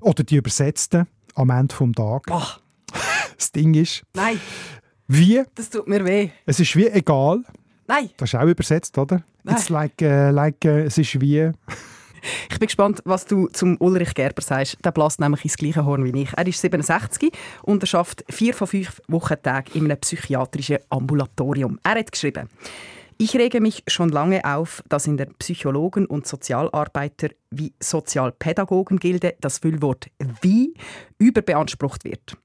Oder 0.00 0.22
die 0.22 0.36
Übersetzten 0.36 1.06
am 1.34 1.50
Ende 1.50 1.74
des 1.74 1.92
Tages. 1.96 2.32
Ach. 2.32 2.60
Das 3.36 3.50
Ding 3.50 3.74
ist. 3.74 4.02
Nein. 4.14 4.38
Wie? 5.08 5.42
Das 5.54 5.70
tut 5.70 5.88
mir 5.88 6.04
weh. 6.04 6.30
Es 6.46 6.60
ist 6.60 6.76
wie 6.76 6.86
egal. 6.86 7.42
Nein. 7.86 8.10
Das 8.16 8.32
ist 8.32 8.38
auch 8.38 8.46
übersetzt, 8.46 8.96
oder? 8.98 9.24
Nein. 9.42 9.56
It's 9.56 9.68
like, 9.68 9.94
uh, 10.00 10.30
like 10.30 10.64
uh, 10.64 10.68
es 10.68 10.98
ist 10.98 11.20
wie. 11.20 11.50
Ich 12.50 12.58
bin 12.58 12.66
gespannt, 12.66 13.00
was 13.04 13.26
du 13.26 13.48
zum 13.48 13.76
Ulrich 13.80 14.14
Gerber 14.14 14.42
sagst. 14.42 14.78
Der 14.84 14.92
bläst 14.92 15.20
nämlich 15.20 15.44
ins 15.44 15.56
gleiche 15.56 15.84
Horn 15.84 16.04
wie 16.04 16.22
ich. 16.22 16.32
Er 16.36 16.46
ist 16.46 16.60
67 16.60 17.32
und 17.62 17.82
er 17.82 17.86
schafft 17.86 18.24
vier 18.28 18.54
von 18.54 18.66
fünf 18.66 19.00
Wochentagen 19.08 19.74
in 19.74 19.84
einem 19.84 19.98
psychiatrischen 19.98 20.78
Ambulatorium. 20.88 21.78
Er 21.82 21.96
hat 21.98 22.12
geschrieben, 22.12 22.48
ich 23.16 23.36
rege 23.36 23.60
mich 23.60 23.84
schon 23.86 24.08
lange 24.08 24.44
auf, 24.44 24.82
dass 24.88 25.06
in 25.06 25.16
der 25.16 25.26
Psychologen- 25.38 26.06
und 26.06 26.26
Sozialarbeiter 26.26 27.28
wie 27.50 27.72
Sozialpädagogengilde 27.80 29.36
das 29.40 29.58
Füllwort 29.58 30.08
wie 30.42 30.74
überbeansprucht 31.18 32.04
wird. 32.04 32.36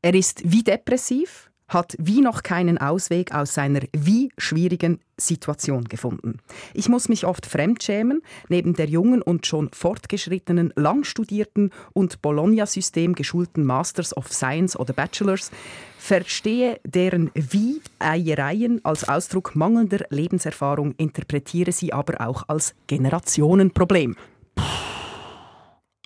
Er 0.00 0.14
ist 0.14 0.40
wie 0.50 0.62
depressiv, 0.62 1.49
hat 1.70 1.96
wie 1.98 2.20
noch 2.20 2.42
keinen 2.42 2.78
Ausweg 2.78 3.32
aus 3.32 3.54
seiner 3.54 3.80
wie 3.92 4.30
schwierigen 4.36 5.00
Situation 5.16 5.84
gefunden. 5.84 6.38
Ich 6.74 6.88
muss 6.88 7.08
mich 7.08 7.24
oft 7.24 7.46
fremdschämen, 7.46 8.22
neben 8.48 8.74
der 8.74 8.88
jungen 8.88 9.22
und 9.22 9.46
schon 9.46 9.70
fortgeschrittenen, 9.72 10.72
lang 10.76 11.04
studierten 11.04 11.70
und 11.92 12.20
Bologna-System 12.22 13.14
geschulten 13.14 13.64
Masters 13.64 14.16
of 14.16 14.32
Science 14.32 14.76
oder 14.76 14.92
Bachelors, 14.92 15.50
verstehe 15.98 16.80
deren 16.84 17.30
Wie-Eiereien 17.34 18.84
als 18.84 19.08
Ausdruck 19.08 19.54
mangelnder 19.54 20.04
Lebenserfahrung, 20.10 20.94
interpretiere 20.96 21.72
sie 21.72 21.92
aber 21.92 22.26
auch 22.26 22.44
als 22.48 22.74
Generationenproblem. 22.88 24.16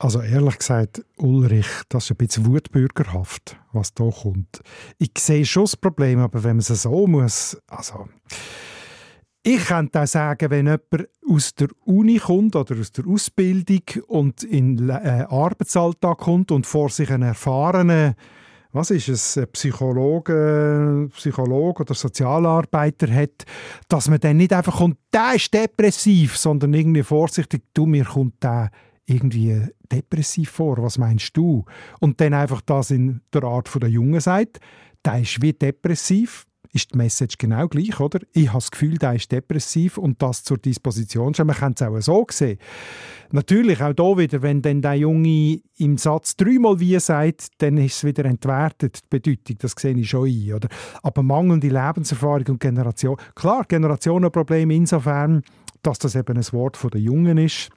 Also 0.00 0.20
ehrlich 0.20 0.58
gesagt, 0.58 1.04
Ulrich, 1.18 1.68
das 1.88 2.04
ist 2.04 2.10
ein 2.10 2.16
bisschen 2.16 2.46
wutbürgerhaft, 2.46 3.56
was 3.72 3.94
da 3.94 4.10
kommt. 4.10 4.60
Ich 4.98 5.12
sehe 5.18 5.46
schon 5.46 5.64
das 5.64 5.76
Problem, 5.76 6.18
aber 6.18 6.42
wenn 6.42 6.56
man 6.56 6.58
es 6.58 6.82
so 6.82 7.06
muss, 7.06 7.56
also... 7.68 8.08
Ich 9.46 9.66
könnte 9.66 10.00
auch 10.00 10.06
sagen, 10.06 10.50
wenn 10.50 10.64
jemand 10.64 11.08
aus 11.28 11.54
der 11.54 11.68
Uni 11.84 12.16
kommt 12.16 12.56
oder 12.56 12.80
aus 12.80 12.92
der 12.92 13.06
Ausbildung 13.06 13.82
und 14.06 14.42
in 14.42 14.78
den 14.78 14.88
äh, 14.88 15.26
Arbeitsalltag 15.28 16.16
kommt 16.16 16.50
und 16.50 16.66
vor 16.66 16.88
sich 16.88 17.10
einen 17.10 17.24
erfahrenen, 17.24 18.14
was 18.72 18.90
ist 18.90 19.08
es, 19.10 19.38
Psychologe, 19.52 21.10
Psychologe 21.14 21.82
oder 21.82 21.92
Sozialarbeiter 21.92 23.12
hat, 23.12 23.44
dass 23.86 24.08
man 24.08 24.18
dann 24.18 24.38
nicht 24.38 24.54
einfach 24.54 24.78
kommt, 24.78 24.96
der 25.12 25.34
ist 25.34 25.52
depressiv, 25.52 26.38
sondern 26.38 26.72
irgendwie 26.72 27.02
vorsichtig, 27.02 27.64
du, 27.74 27.84
mir 27.84 28.06
kommt 28.06 28.42
der 28.42 28.70
irgendwie 29.06 29.60
depressiv 29.94 30.50
vor. 30.50 30.82
Was 30.82 30.98
meinst 30.98 31.36
du? 31.36 31.64
Und 32.00 32.20
dann 32.20 32.34
einfach 32.34 32.60
das 32.60 32.90
in 32.90 33.20
der 33.32 33.44
Art 33.44 33.70
der 33.80 33.88
Jungen 33.88 34.20
sagt, 34.20 34.60
der 35.04 35.20
ist 35.20 35.40
wie 35.42 35.52
depressiv, 35.52 36.46
ist 36.72 36.92
die 36.92 36.98
Message 36.98 37.38
genau 37.38 37.68
gleich, 37.68 38.00
oder? 38.00 38.18
Ich 38.32 38.48
habe 38.48 38.58
das 38.58 38.70
Gefühl, 38.70 38.98
der 38.98 39.14
ist 39.14 39.30
depressiv 39.30 39.96
und 39.96 40.20
das 40.20 40.42
zur 40.42 40.58
Disposition 40.58 41.32
stellen. 41.32 41.46
Man 41.46 41.56
kann 41.56 41.74
es 41.76 41.82
auch 41.82 42.00
so 42.00 42.26
sehen. 42.30 42.58
Natürlich, 43.30 43.80
auch 43.80 43.92
hier 43.96 44.18
wieder, 44.18 44.42
wenn 44.42 44.60
dann 44.60 44.82
der 44.82 44.94
Junge 44.94 45.60
im 45.78 45.98
Satz 45.98 46.36
dreimal 46.36 46.80
wie 46.80 46.98
sagt, 46.98 47.48
dann 47.58 47.76
ist 47.78 47.96
es 47.96 48.04
wieder 48.04 48.24
entwertet, 48.24 49.00
die 49.04 49.08
Bedeutung, 49.08 49.56
das 49.60 49.74
sehe 49.78 49.96
ich 49.96 50.10
schon 50.10 50.28
ein. 50.28 50.52
Oder? 50.52 50.68
Aber 51.02 51.22
mangelnde 51.22 51.68
Lebenserfahrung 51.68 52.46
und 52.48 52.60
Generation, 52.60 53.16
klar, 53.36 53.64
Generationenproblem 53.68 54.70
insofern, 54.72 55.42
dass 55.82 55.98
das 55.98 56.16
eben 56.16 56.36
ein 56.36 56.52
Wort 56.52 56.78
der 56.92 57.00
Jungen 57.00 57.38
ist, 57.38 57.70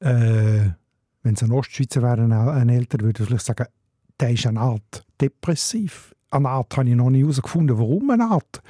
äh, 0.00 0.70
wenn 1.24 1.34
es 1.34 1.42
ein 1.42 1.50
Ostschweizer 1.50 2.02
wäre, 2.02 2.22
ein 2.52 2.68
Älter, 2.68 3.00
würde 3.00 3.22
ich 3.22 3.28
vielleicht 3.28 3.46
sagen, 3.46 3.66
der 4.20 4.30
ist 4.30 4.46
eine 4.46 4.60
Art 4.60 5.04
depressiv. 5.20 6.14
Eine 6.30 6.48
Art 6.50 6.76
habe 6.76 6.88
ich 6.88 6.94
noch 6.94 7.10
nie 7.10 7.22
herausgefunden. 7.22 7.76
Warum 7.78 8.10
eine 8.10 8.24
Art? 8.30 8.62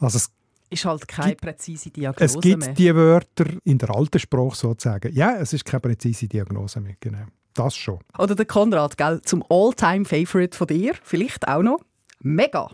Also 0.00 0.18
es 0.18 0.30
ist 0.68 0.84
halt 0.84 1.06
keine 1.06 1.30
gibt, 1.30 1.42
präzise 1.42 1.90
Diagnose 1.90 2.24
Es 2.24 2.40
gibt 2.40 2.58
mehr. 2.60 2.74
die 2.74 2.94
Wörter 2.94 3.46
in 3.64 3.78
der 3.78 3.90
alten 3.90 4.18
Sprache 4.18 4.56
sozusagen. 4.56 5.12
Ja, 5.14 5.36
es 5.36 5.52
ist 5.52 5.64
keine 5.64 5.80
präzise 5.80 6.26
Diagnose 6.26 6.80
mehr, 6.80 6.96
genau. 7.00 7.24
Das 7.54 7.76
schon. 7.76 7.98
Oder 8.18 8.34
der 8.34 8.46
Konrad, 8.46 8.96
gell, 8.96 9.20
zum 9.22 9.44
All-Time-Favorite 9.48 10.56
von 10.56 10.66
dir, 10.66 10.94
vielleicht 11.02 11.46
auch 11.46 11.62
noch. 11.62 11.80
Mega. 12.20 12.70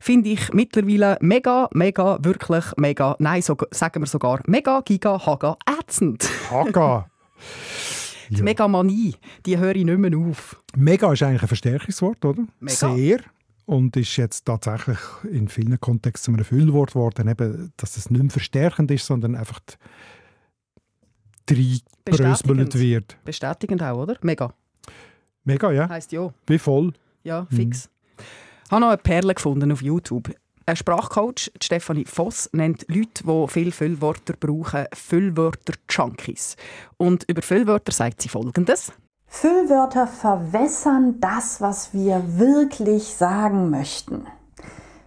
Finde 0.00 0.30
ich 0.30 0.52
mittlerweile 0.52 1.16
mega, 1.20 1.68
mega, 1.72 2.18
wirklich 2.22 2.64
mega, 2.76 3.16
nein, 3.18 3.42
so, 3.42 3.56
sagen 3.70 4.02
wir 4.02 4.06
sogar 4.06 4.40
mega, 4.46 4.80
giga, 4.84 5.24
haga, 5.24 5.56
ätzend. 5.80 6.28
Haga. 6.50 7.08
Die 8.30 8.36
ja. 8.36 8.44
Megamanie, 8.44 9.14
die 9.46 9.58
höre 9.58 9.76
ich 9.76 9.84
nicht 9.84 9.98
mehr 9.98 10.18
auf. 10.18 10.62
Mega 10.76 11.12
ist 11.12 11.22
eigentlich 11.22 11.42
ein 11.42 11.48
Verstärkungswort, 11.48 12.24
oder? 12.24 12.44
Mega. 12.60 12.94
Sehr. 12.94 13.20
Und 13.66 13.96
ist 13.96 14.16
jetzt 14.16 14.46
tatsächlich 14.46 14.98
in 15.30 15.48
vielen 15.48 15.78
Kontexten 15.78 16.34
ein 16.36 16.44
Füllwort 16.44 16.92
geworden, 16.92 17.28
eben, 17.28 17.72
dass 17.76 17.96
es 17.96 18.10
nicht 18.10 18.22
mehr 18.22 18.30
verstärkend 18.30 18.90
ist, 18.90 19.04
sondern 19.04 19.34
einfach 19.34 19.60
reinbröselt 21.50 22.74
wird. 22.74 23.16
Bestätigend 23.24 23.82
auch, 23.82 23.98
oder? 23.98 24.16
Mega. 24.22 24.54
Mega, 25.44 25.70
ja. 25.72 25.88
Heißt 25.88 26.12
ja. 26.12 26.32
Wie 26.46 26.58
voll. 26.58 26.92
Ja, 27.24 27.46
fix. 27.50 27.90
Ich 28.64 28.70
habe 28.70 28.80
noch 28.80 28.88
eine 28.88 28.98
Perle 28.98 29.34
gefunden 29.34 29.72
auf 29.72 29.82
YouTube. 29.82 30.30
Ein 30.68 30.76
Sprachcoach, 30.76 31.50
Stefanie 31.62 32.04
Voss, 32.04 32.50
nennt 32.52 32.84
Leute, 32.88 33.24
die 33.24 33.46
viele 33.48 33.72
Füllwörter 33.72 34.34
brauchen, 34.38 34.84
Füllwörter-Junkies. 34.92 36.56
Und 36.98 37.24
über 37.26 37.40
Füllwörter 37.40 37.90
sagt 37.90 38.20
sie 38.20 38.28
Folgendes. 38.28 38.92
Füllwörter 39.28 40.06
verwässern 40.06 41.20
das, 41.20 41.62
was 41.62 41.94
wir 41.94 42.22
wirklich 42.38 43.04
sagen 43.04 43.70
möchten. 43.70 44.26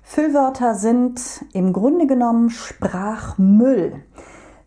Füllwörter 0.02 0.74
sind 0.74 1.22
im 1.54 1.74
Grunde 1.74 2.08
genommen 2.08 2.50
Sprachmüll. 2.50 4.04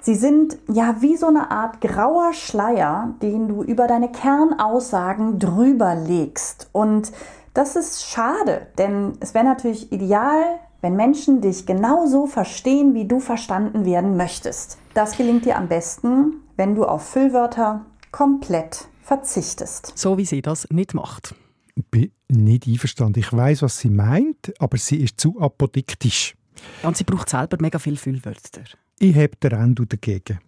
Sie 0.00 0.14
sind 0.14 0.58
ja 0.68 0.98
wie 1.00 1.16
so 1.16 1.26
eine 1.26 1.50
Art 1.50 1.80
grauer 1.80 2.34
Schleier, 2.34 3.16
den 3.20 3.48
du 3.48 3.64
über 3.64 3.88
deine 3.88 4.12
Kernaussagen 4.12 5.40
drüber 5.40 5.96
legst. 5.96 6.68
Und 6.70 7.10
das 7.52 7.74
ist 7.74 8.04
schade, 8.08 8.68
denn 8.78 9.18
es 9.18 9.34
wäre 9.34 9.44
natürlich 9.44 9.90
ideal, 9.90 10.60
wenn 10.84 10.96
Menschen 10.96 11.40
dich 11.40 11.64
genauso 11.64 12.26
verstehen, 12.26 12.92
wie 12.92 13.06
du 13.06 13.18
verstanden 13.18 13.86
werden 13.86 14.18
möchtest. 14.18 14.76
Das 14.92 15.16
gelingt 15.16 15.46
dir 15.46 15.56
am 15.56 15.66
besten, 15.66 16.42
wenn 16.58 16.74
du 16.74 16.84
auf 16.84 17.08
Füllwörter 17.08 17.86
komplett 18.12 18.86
verzichtest. 19.00 19.96
So 19.96 20.18
wie 20.18 20.26
sie 20.26 20.42
das 20.42 20.68
nicht 20.70 20.92
macht. 20.92 21.34
Ich 21.74 21.86
bin 21.86 22.12
nicht 22.28 22.66
einverstanden. 22.66 23.20
Ich 23.20 23.32
weiß, 23.32 23.62
was 23.62 23.78
sie 23.78 23.88
meint, 23.88 24.52
aber 24.58 24.76
sie 24.76 25.02
ist 25.02 25.18
zu 25.18 25.40
apodiktisch. 25.40 26.36
Und 26.82 26.98
sie 26.98 27.04
braucht 27.04 27.30
selber 27.30 27.56
mega 27.60 27.78
viel 27.78 27.96
Füllwörter. 27.96 28.64
Ich 28.98 29.16
habe 29.16 29.36
den 29.42 29.52
Endo 29.52 29.86
dagegen. 29.86 30.38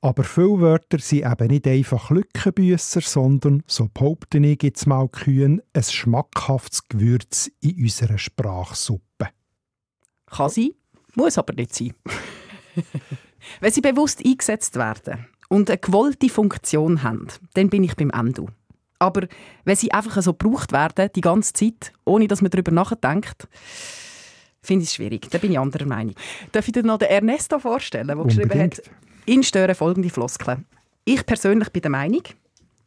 Aber 0.00 0.24
Füllwörter 0.24 0.98
sind 1.00 1.30
eben 1.30 1.48
nicht 1.48 1.66
einfach 1.66 2.10
Lückenbüsser, 2.10 3.02
sondern, 3.02 3.62
so 3.66 3.90
behaupte 3.92 4.38
ich 4.38 4.62
jetzt 4.62 4.86
mal 4.86 5.06
kühn, 5.08 5.60
ein 5.74 5.82
schmackhaftes 5.82 6.88
Gewürz 6.88 7.50
in 7.60 7.82
unserer 7.82 8.16
Sprachsuppe. 8.16 9.13
Kann 10.26 10.50
sein, 10.50 10.70
muss 11.14 11.38
aber 11.38 11.54
nicht 11.54 11.74
sein. 11.74 11.94
Wenn 13.60 13.72
sie 13.72 13.80
bewusst 13.80 14.24
eingesetzt 14.24 14.76
werden 14.76 15.26
und 15.48 15.70
eine 15.70 15.78
gewollte 15.78 16.28
Funktion 16.28 17.02
haben, 17.02 17.28
dann 17.54 17.68
bin 17.68 17.84
ich 17.84 17.94
beim 17.94 18.10
Endo. 18.10 18.48
Aber 18.98 19.26
wenn 19.64 19.76
sie 19.76 19.92
einfach 19.92 20.22
so 20.22 20.32
gebraucht 20.32 20.72
werden, 20.72 21.10
die 21.14 21.20
ganze 21.20 21.52
Zeit, 21.52 21.92
ohne 22.04 22.26
dass 22.26 22.40
man 22.40 22.50
darüber 22.50 22.72
nachdenkt, 22.72 23.48
finde 24.62 24.84
ich 24.84 24.90
es 24.90 24.94
schwierig. 24.94 25.28
Da 25.30 25.38
bin 25.38 25.52
ich 25.52 25.58
anderer 25.58 25.84
Meinung. 25.86 26.14
Darf 26.52 26.66
ich 26.66 26.72
dir 26.72 26.82
noch 26.82 26.98
den 26.98 27.08
Ernesto 27.08 27.58
vorstellen, 27.58 28.06
der 28.06 28.16
geschrieben 28.16 28.58
hat, 28.58 28.82
ihn 29.26 29.42
stören 29.42 29.74
folgende 29.74 30.10
Floskeln. 30.10 30.64
Ich 31.04 31.26
persönlich 31.26 31.70
bin 31.70 31.82
der 31.82 31.90
Meinung, 31.90 32.22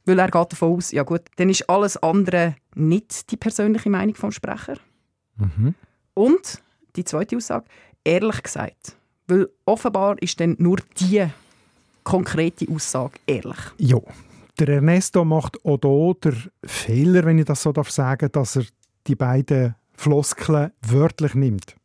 weil 0.06 0.18
er 0.18 0.32
geht 0.32 0.52
davon 0.54 0.78
aus, 0.78 0.92
ja 0.92 1.04
gut, 1.04 1.22
dann 1.36 1.50
ist 1.50 1.70
alles 1.70 1.98
andere 1.98 2.56
nicht 2.74 3.30
die 3.32 3.38
persönliche 3.38 3.90
Meinung 3.90 4.16
vom 4.16 4.32
Sprecher. 4.32 4.78
Und 6.16 6.62
die 6.98 7.06
zweite 7.06 7.38
Aussage, 7.38 7.66
ehrlich 8.04 8.44
gesagt. 8.44 8.96
Weil 9.28 9.50
offenbar 9.66 10.22
ist 10.22 10.40
dann 10.40 10.56
nur 10.60 10.78
die 11.00 11.28
konkrete 12.04 12.66
Aussage 12.72 13.20
ehrlich. 13.26 13.58
Ja, 13.78 14.00
der 14.60 14.70
Ernesto 14.70 15.26
macht 15.26 15.64
auch 15.66 15.80
hier 15.82 16.32
den 16.32 16.52
Fehler, 16.64 17.26
wenn 17.26 17.40
ich 17.40 17.46
das 17.46 17.62
so 17.62 17.72
darf 17.72 17.92
sagen, 17.92 18.32
dass 18.32 18.56
er 18.56 18.64
die 19.06 19.16
beiden 19.16 19.76
Floskeln 19.94 20.72
wörtlich 20.82 21.34
nimmt. 21.36 21.76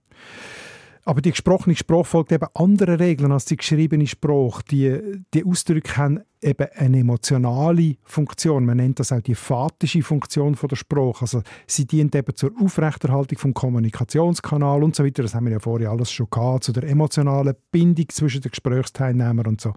Aber 1.04 1.20
die 1.20 1.32
gesprochene 1.32 1.74
Sprache 1.74 2.04
folgt 2.04 2.30
eben 2.30 2.46
anderen 2.54 2.96
Regeln 2.96 3.32
als 3.32 3.44
die 3.44 3.56
geschriebene 3.56 4.06
Sprache. 4.06 4.62
Die, 4.70 5.20
die 5.34 5.44
Ausdrücke 5.44 5.96
haben 5.96 6.20
eben 6.40 6.68
eine 6.76 7.00
emotionale 7.00 7.96
Funktion. 8.04 8.64
Man 8.64 8.76
nennt 8.76 9.00
das 9.00 9.10
auch 9.10 9.20
die 9.20 9.34
phatische 9.34 10.02
Funktion 10.02 10.54
von 10.54 10.68
der 10.68 10.76
Sprache. 10.76 11.22
Also 11.22 11.42
sie 11.66 11.86
dient 11.86 12.14
eben 12.14 12.36
zur 12.36 12.52
Aufrechterhaltung 12.60 13.36
vom 13.36 13.52
Kommunikationskanal 13.52 14.84
und 14.84 14.94
so 14.94 15.04
weiter. 15.04 15.22
Das 15.22 15.34
haben 15.34 15.46
wir 15.46 15.52
ja 15.52 15.60
vorher 15.60 15.90
alles 15.90 16.12
schon 16.12 16.28
gehabt, 16.30 16.64
zu 16.64 16.72
der 16.72 16.84
emotionalen 16.84 17.56
Bindung 17.72 18.08
zwischen 18.08 18.42
den 18.42 18.52
Gesprächsteilnehmern 18.52 19.46
und 19.46 19.60
so. 19.60 19.74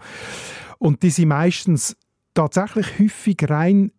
Und 0.77 1.01
die 1.01 1.09
sind 1.09 1.29
meistens 1.29 1.97
tatsächlich 2.35 2.99
häufig 2.99 3.38
rein 3.49 3.91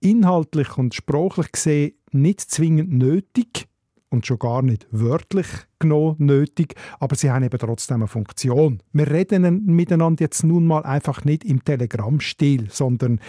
inhaltlich 0.00 0.76
und 0.78 0.94
sprachlich 0.94 1.52
gesehen 1.52 1.92
nicht 2.10 2.40
zwingend 2.40 2.92
nötig 2.92 3.68
und 4.12 4.26
schon 4.26 4.38
gar 4.38 4.62
nicht 4.62 4.86
wörtlich 4.90 5.46
genommen 5.78 6.16
nötig, 6.18 6.74
aber 7.00 7.16
sie 7.16 7.30
haben 7.30 7.44
eben 7.44 7.58
trotzdem 7.58 7.96
eine 7.96 8.08
Funktion. 8.08 8.82
Wir 8.92 9.10
reden 9.10 9.64
miteinander 9.66 10.22
jetzt 10.22 10.44
nun 10.44 10.66
mal 10.66 10.82
einfach 10.82 11.24
nicht 11.24 11.44
im 11.44 11.64
Telegram-Stil, 11.64 12.68
sondern 12.70 13.20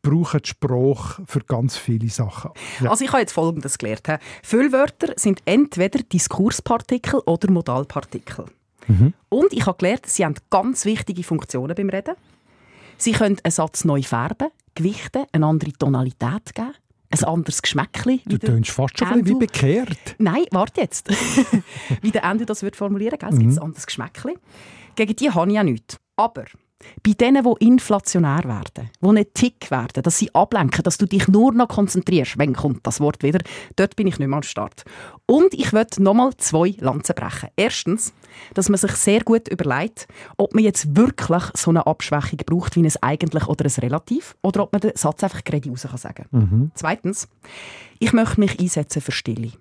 brauchen 0.00 0.40
die 0.42 0.48
Sprache 0.48 1.22
für 1.26 1.40
ganz 1.40 1.76
viele 1.76 2.08
Sachen. 2.08 2.50
Ja. 2.80 2.90
Also 2.90 3.04
ich 3.04 3.12
habe 3.12 3.20
jetzt 3.20 3.32
Folgendes 3.32 3.78
gelernt. 3.78 4.06
he. 4.06 4.16
Füllwörter 4.42 5.12
sind 5.16 5.42
entweder 5.44 6.00
Diskurspartikel 6.00 7.20
oder 7.20 7.50
Modalpartikel. 7.50 8.46
Und 9.28 9.52
ich 9.52 9.64
habe 9.66 9.78
gelernt, 9.78 10.06
sie 10.06 10.24
haben 10.24 10.34
ganz 10.50 10.84
wichtige 10.84 11.22
Funktionen 11.22 11.74
beim 11.74 11.88
Reden. 11.88 12.16
Sie 12.98 13.12
können 13.12 13.38
einen 13.42 13.52
Satz 13.52 13.84
neu 13.84 14.02
färben, 14.02 14.48
gewichten, 14.74 15.24
eine 15.32 15.46
andere 15.46 15.72
Tonalität 15.72 16.54
geben, 16.54 16.72
ein 17.12 17.24
anderes 17.24 17.62
Geschmäckchen. 17.62 18.20
Du 18.26 18.38
tönst 18.38 18.70
fast 18.70 18.98
schon 18.98 19.26
wie 19.26 19.34
bekehrt. 19.34 20.16
Nein, 20.18 20.44
warte 20.50 20.80
jetzt. 20.80 21.08
wie 22.00 22.10
der 22.10 22.24
Ende 22.24 22.46
das 22.46 22.62
wird 22.62 22.76
formulieren, 22.76 23.18
gell? 23.18 23.28
es 23.30 23.38
gibt 23.38 23.52
ein 23.52 23.58
anderes 23.58 23.86
Geschmäckchen. 23.86 24.34
Gegen 24.94 25.16
die 25.16 25.30
habe 25.30 25.50
ich 25.50 25.56
ja 25.56 25.64
nichts. 25.64 25.98
Aber 26.16 26.44
bei 27.02 27.12
denen, 27.12 27.44
die 27.44 27.66
inflationär 27.66 28.44
werden, 28.44 28.90
die 29.00 29.08
einen 29.08 29.26
Tick 29.34 29.70
werden, 29.70 30.02
dass 30.02 30.18
sie 30.18 30.34
ablenken, 30.34 30.82
dass 30.82 30.98
du 30.98 31.06
dich 31.06 31.28
nur 31.28 31.52
noch 31.52 31.68
konzentrierst, 31.68 32.38
wenn 32.38 32.54
kommt 32.54 32.86
das 32.86 33.00
Wort 33.00 33.22
wieder, 33.22 33.40
dort 33.76 33.96
bin 33.96 34.06
ich 34.06 34.18
nicht 34.18 34.28
mehr 34.28 34.36
am 34.36 34.42
Start. 34.42 34.84
Und 35.26 35.54
ich 35.54 35.72
möchte 35.72 36.02
nochmal 36.02 36.36
zwei 36.36 36.74
Lanzen 36.78 37.14
brechen. 37.14 37.48
Erstens, 37.56 38.12
dass 38.54 38.68
man 38.68 38.78
sich 38.78 38.92
sehr 38.92 39.20
gut 39.20 39.48
überlegt, 39.48 40.06
ob 40.36 40.54
man 40.54 40.64
jetzt 40.64 40.96
wirklich 40.96 41.44
so 41.54 41.70
eine 41.70 41.86
Abschwächung 41.86 42.40
braucht, 42.46 42.76
wie 42.76 42.82
ein 42.82 42.92
eigentlich 43.00 43.46
oder 43.46 43.64
ein 43.64 43.80
relativ, 43.80 44.36
oder 44.42 44.64
ob 44.64 44.72
man 44.72 44.80
den 44.80 44.96
Satz 44.96 45.22
einfach 45.24 45.44
gerade 45.44 45.68
raus 45.70 45.86
kann 45.88 45.98
sagen 45.98 46.70
Zweitens, 46.74 47.28
ich 47.98 48.12
möchte 48.12 48.40
mich 48.40 48.58
einsetzen 48.58 49.00
für 49.00 49.12
Stille 49.12 49.52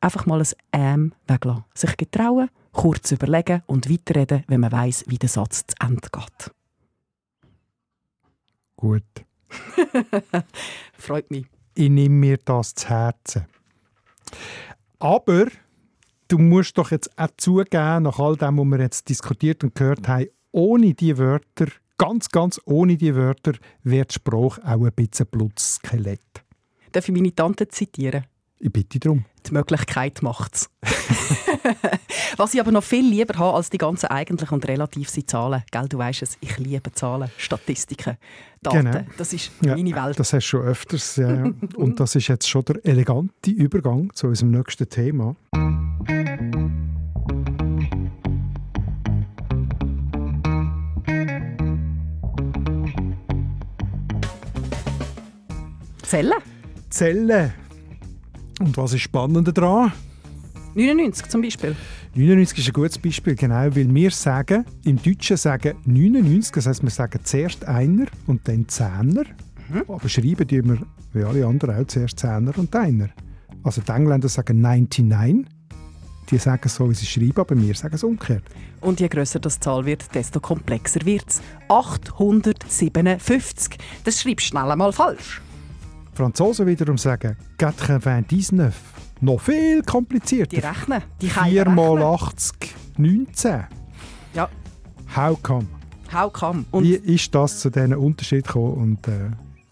einfach 0.00 0.26
mal 0.26 0.40
ein 0.40 0.48
«ähm» 0.72 1.12
weglassen. 1.26 1.64
Sich 1.74 1.96
getrauen, 1.96 2.50
kurz 2.78 3.10
überlegen 3.10 3.64
und 3.66 3.90
weiterreden, 3.90 4.44
wenn 4.46 4.60
man 4.60 4.70
weiß, 4.70 5.06
wie 5.08 5.18
der 5.18 5.28
Satz 5.28 5.64
zu 5.66 5.74
Ende 5.84 6.08
geht. 6.12 6.54
Gut. 8.76 9.02
Freut 10.92 11.28
mich. 11.28 11.46
ich 11.74 11.90
nehme 11.90 12.14
mir 12.14 12.36
das 12.36 12.76
zu 12.76 12.88
Herzen. 12.88 13.46
Aber 15.00 15.48
du 16.28 16.38
musst 16.38 16.78
doch 16.78 16.92
jetzt 16.92 17.18
auch 17.18 17.26
zugeben, 17.36 18.04
nach 18.04 18.20
all 18.20 18.36
dem, 18.36 18.58
was 18.58 18.66
wir 18.66 18.78
jetzt 18.78 19.08
diskutiert 19.08 19.64
und 19.64 19.74
gehört 19.74 20.06
haben, 20.06 20.28
ohne 20.52 20.94
die 20.94 21.18
Wörter, 21.18 21.66
ganz, 21.96 22.28
ganz 22.28 22.60
ohne 22.64 22.96
die 22.96 23.16
Wörter, 23.16 23.54
wird 23.82 24.12
Sprache 24.12 24.62
auch 24.64 24.84
ein 24.84 24.92
bisschen 24.94 25.26
Blutskelett. 25.26 26.44
Darf 26.92 27.08
ich 27.08 27.12
meine 27.12 27.34
Tante 27.34 27.66
zitieren? 27.66 28.24
Ich 28.60 28.72
bitte 28.72 28.98
darum. 28.98 29.24
Die 29.46 29.52
Möglichkeit 29.52 30.20
macht's. 30.20 30.68
Was 32.36 32.54
ich 32.54 32.60
aber 32.60 32.72
noch 32.72 32.82
viel 32.82 33.08
lieber 33.08 33.38
habe 33.38 33.56
als 33.56 33.70
die 33.70 33.78
ganzen 33.78 34.06
eigentlichen 34.06 34.54
und 34.54 34.66
relativen 34.66 35.26
Zahlen. 35.28 35.62
Gell, 35.70 35.88
du 35.88 35.98
weißt 35.98 36.22
es, 36.22 36.36
ich 36.40 36.58
liebe 36.58 36.92
Zahlen, 36.92 37.30
Statistiken, 37.36 38.16
Daten. 38.60 38.84
Genau. 38.90 39.04
Das 39.16 39.32
ist 39.32 39.52
Ja, 39.62 39.76
meine 39.76 39.94
Welt. 39.94 40.18
Das 40.18 40.32
hast 40.32 40.44
du 40.44 40.48
schon 40.48 40.62
öfters. 40.62 41.16
Ja, 41.16 41.32
ja. 41.32 41.52
Und 41.76 42.00
das 42.00 42.16
ist 42.16 42.26
jetzt 42.28 42.48
schon 42.48 42.64
der 42.64 42.84
elegante 42.84 43.50
Übergang 43.50 44.12
zu 44.14 44.26
unserem 44.26 44.50
nächsten 44.50 44.88
Thema. 44.88 45.36
Zellen? 56.02 56.32
Zellen. 56.90 57.52
Und 58.58 58.76
was 58.76 58.92
ist 58.92 59.02
spannender 59.02 59.52
daran? 59.52 59.92
99 60.74 61.28
zum 61.28 61.42
Beispiel. 61.42 61.76
99 62.14 62.58
ist 62.58 62.68
ein 62.68 62.72
gutes 62.72 62.98
Beispiel, 62.98 63.34
genau, 63.34 63.74
weil 63.74 63.94
wir 63.94 64.10
sagen, 64.10 64.64
im 64.84 65.00
Deutschen 65.02 65.36
sagen 65.36 65.76
99, 65.84 66.52
das 66.52 66.66
heisst, 66.66 66.82
wir 66.82 66.90
sagen 66.90 67.20
zuerst 67.22 67.64
Einer 67.64 68.06
und 68.26 68.46
dann 68.48 68.68
Zehner. 68.68 69.24
Aber 69.86 70.08
schreiben 70.08 70.46
tun 70.46 70.68
wir, 70.68 70.78
wie 71.12 71.24
alle 71.24 71.46
anderen 71.46 71.82
auch, 71.82 71.86
zuerst 71.86 72.18
Zehner 72.18 72.56
und 72.56 72.74
Einer. 72.74 73.10
Also 73.62 73.80
die 73.80 73.92
Engländer 73.92 74.28
sagen 74.28 74.60
99, 74.60 75.46
die 76.30 76.38
sagen 76.38 76.68
so, 76.68 76.90
wie 76.90 76.94
sie 76.94 77.06
schreiben, 77.06 77.38
aber 77.38 77.60
wir 77.60 77.74
sagen 77.74 77.94
es 77.94 78.04
umgekehrt. 78.04 78.44
Und 78.80 79.00
je 79.00 79.08
grösser 79.08 79.40
das 79.40 79.58
Zahl 79.58 79.86
wird, 79.86 80.14
desto 80.14 80.38
komplexer 80.40 81.04
wird 81.04 81.28
es. 81.28 81.42
857. 81.68 83.76
Das 84.04 84.22
schreibst 84.22 84.46
du 84.46 84.50
schnell 84.50 84.70
einmal 84.70 84.92
falsch. 84.92 85.40
Franzosen 86.18 86.66
wiederum 86.66 86.98
sagen 86.98 87.36
99, 87.60 88.74
noch 89.20 89.40
viel 89.40 89.82
komplizierter. 89.82 90.56
Die 90.56 90.66
rechnen. 90.66 91.02
Die 91.20 91.28
können 91.28 91.50
4 91.50 91.68
mal 91.70 92.02
rechnen. 92.02 92.12
80, 92.12 92.74
19. 92.98 93.64
Ja. 94.34 94.48
How 95.14 95.40
come? 95.42 95.66
How 96.12 96.32
come? 96.32 96.64
Und, 96.72 96.82
Wie 96.84 96.94
ist 96.94 97.32
das 97.34 97.60
zu 97.60 97.70
diesen 97.70 97.94
Unterschied 97.94 98.46
gekommen? 98.46 98.74
Und, 98.74 99.06
äh, 99.06 99.30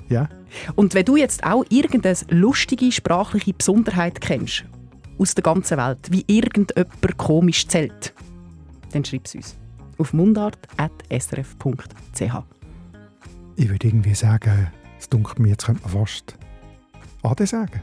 ja. 0.08 0.28
und 0.76 0.94
wenn 0.94 1.04
du 1.04 1.16
jetzt 1.16 1.42
auch 1.44 1.64
irgendeine 1.68 2.16
lustige 2.28 2.92
sprachliche 2.92 3.52
Besonderheit 3.52 4.20
kennst, 4.20 4.64
aus 5.18 5.34
der 5.34 5.42
ganzen 5.42 5.78
Welt, 5.78 5.98
wie 6.10 6.24
irgendjemand 6.28 7.16
komisch 7.16 7.66
zählt, 7.66 8.14
dann 8.92 9.04
schreib 9.04 9.24
es 9.24 9.34
uns 9.34 9.56
auf 9.98 10.12
mundart.srf.ch. 10.12 12.20
Ich 13.56 13.68
würde 13.68 13.88
irgendwie 13.88 14.14
sagen, 14.14 14.70
es 15.06 15.10
dunkelt 15.10 15.38
mir, 15.38 15.50
jetzt 15.50 15.66
könnte 15.66 15.82
man 15.82 15.92
fast 15.92 16.36
Ade 17.22 17.46
sagen. 17.46 17.80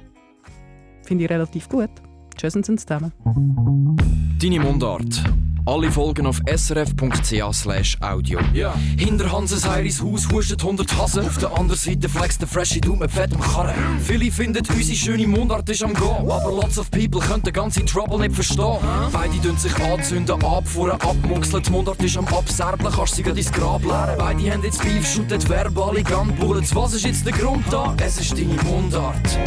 Finde 1.04 1.24
ich 1.24 1.30
relativ 1.30 1.70
gut. 1.70 1.90
Tschüss 2.36 2.54
zusammen. 2.54 3.12
Deine 4.42 4.60
Mundart. 4.60 5.24
Alle 5.66 5.90
Folgen 5.90 6.28
auf 6.28 6.42
srf.ch 6.46 8.02
audio. 8.02 8.40
Ja. 8.54 8.74
Hinter 8.98 9.32
Hanses 9.32 9.66
Heiris 9.66 10.02
Haus 10.02 10.28
huschen 10.30 10.60
100 10.60 10.98
Hasen. 10.98 11.26
Auf 11.26 11.38
der 11.38 11.58
anderen 11.58 11.80
Seite 11.80 12.10
flext 12.10 12.42
der 12.42 12.50
Freshy 12.50 12.82
Dude 12.82 13.00
mit 13.00 13.12
fettem 13.12 13.40
Karren. 13.40 13.74
Viele 14.04 14.30
finden, 14.30 14.62
unsere 14.70 14.98
schöne 14.98 15.26
Mundart 15.26 15.70
ist 15.70 15.82
am 15.82 15.94
Gehen. 15.94 16.30
Aber 16.30 16.52
lots 16.52 16.78
of 16.78 16.92
people 16.92 17.22
können 17.22 17.44
den 17.44 17.54
ganzen 17.54 17.86
Trouble 17.86 18.20
nicht 18.20 18.36
verstehen. 18.36 18.78
Beide 19.14 19.38
dünn 19.38 19.58
sich 19.58 19.76
anzünden, 19.80 20.44
abfuhren, 20.44 21.00
abmuxeln. 21.00 21.64
Die 21.64 21.72
Mundart 21.72 22.04
ist 22.04 22.18
am 22.18 22.28
Abserblen, 22.28 22.92
kannst 22.92 23.16
sie 23.16 23.22
ins 23.22 23.52
Grab 23.52 23.84
leeren. 23.84 24.18
Beide 24.18 24.52
haben 24.52 24.64
jetzt 24.64 24.82
Beef, 24.82 25.08
shooten 25.08 25.48
verbale 25.48 26.04
Gunbullets. 26.04 26.76
Was 26.76 26.94
ist 26.94 27.06
jetzt 27.06 27.26
der 27.26 27.34
Grund 27.34 27.64
da? 27.72 27.96
Es 28.04 28.20
ist 28.20 28.34
deine 28.34 28.62
Mundart. 28.64 29.40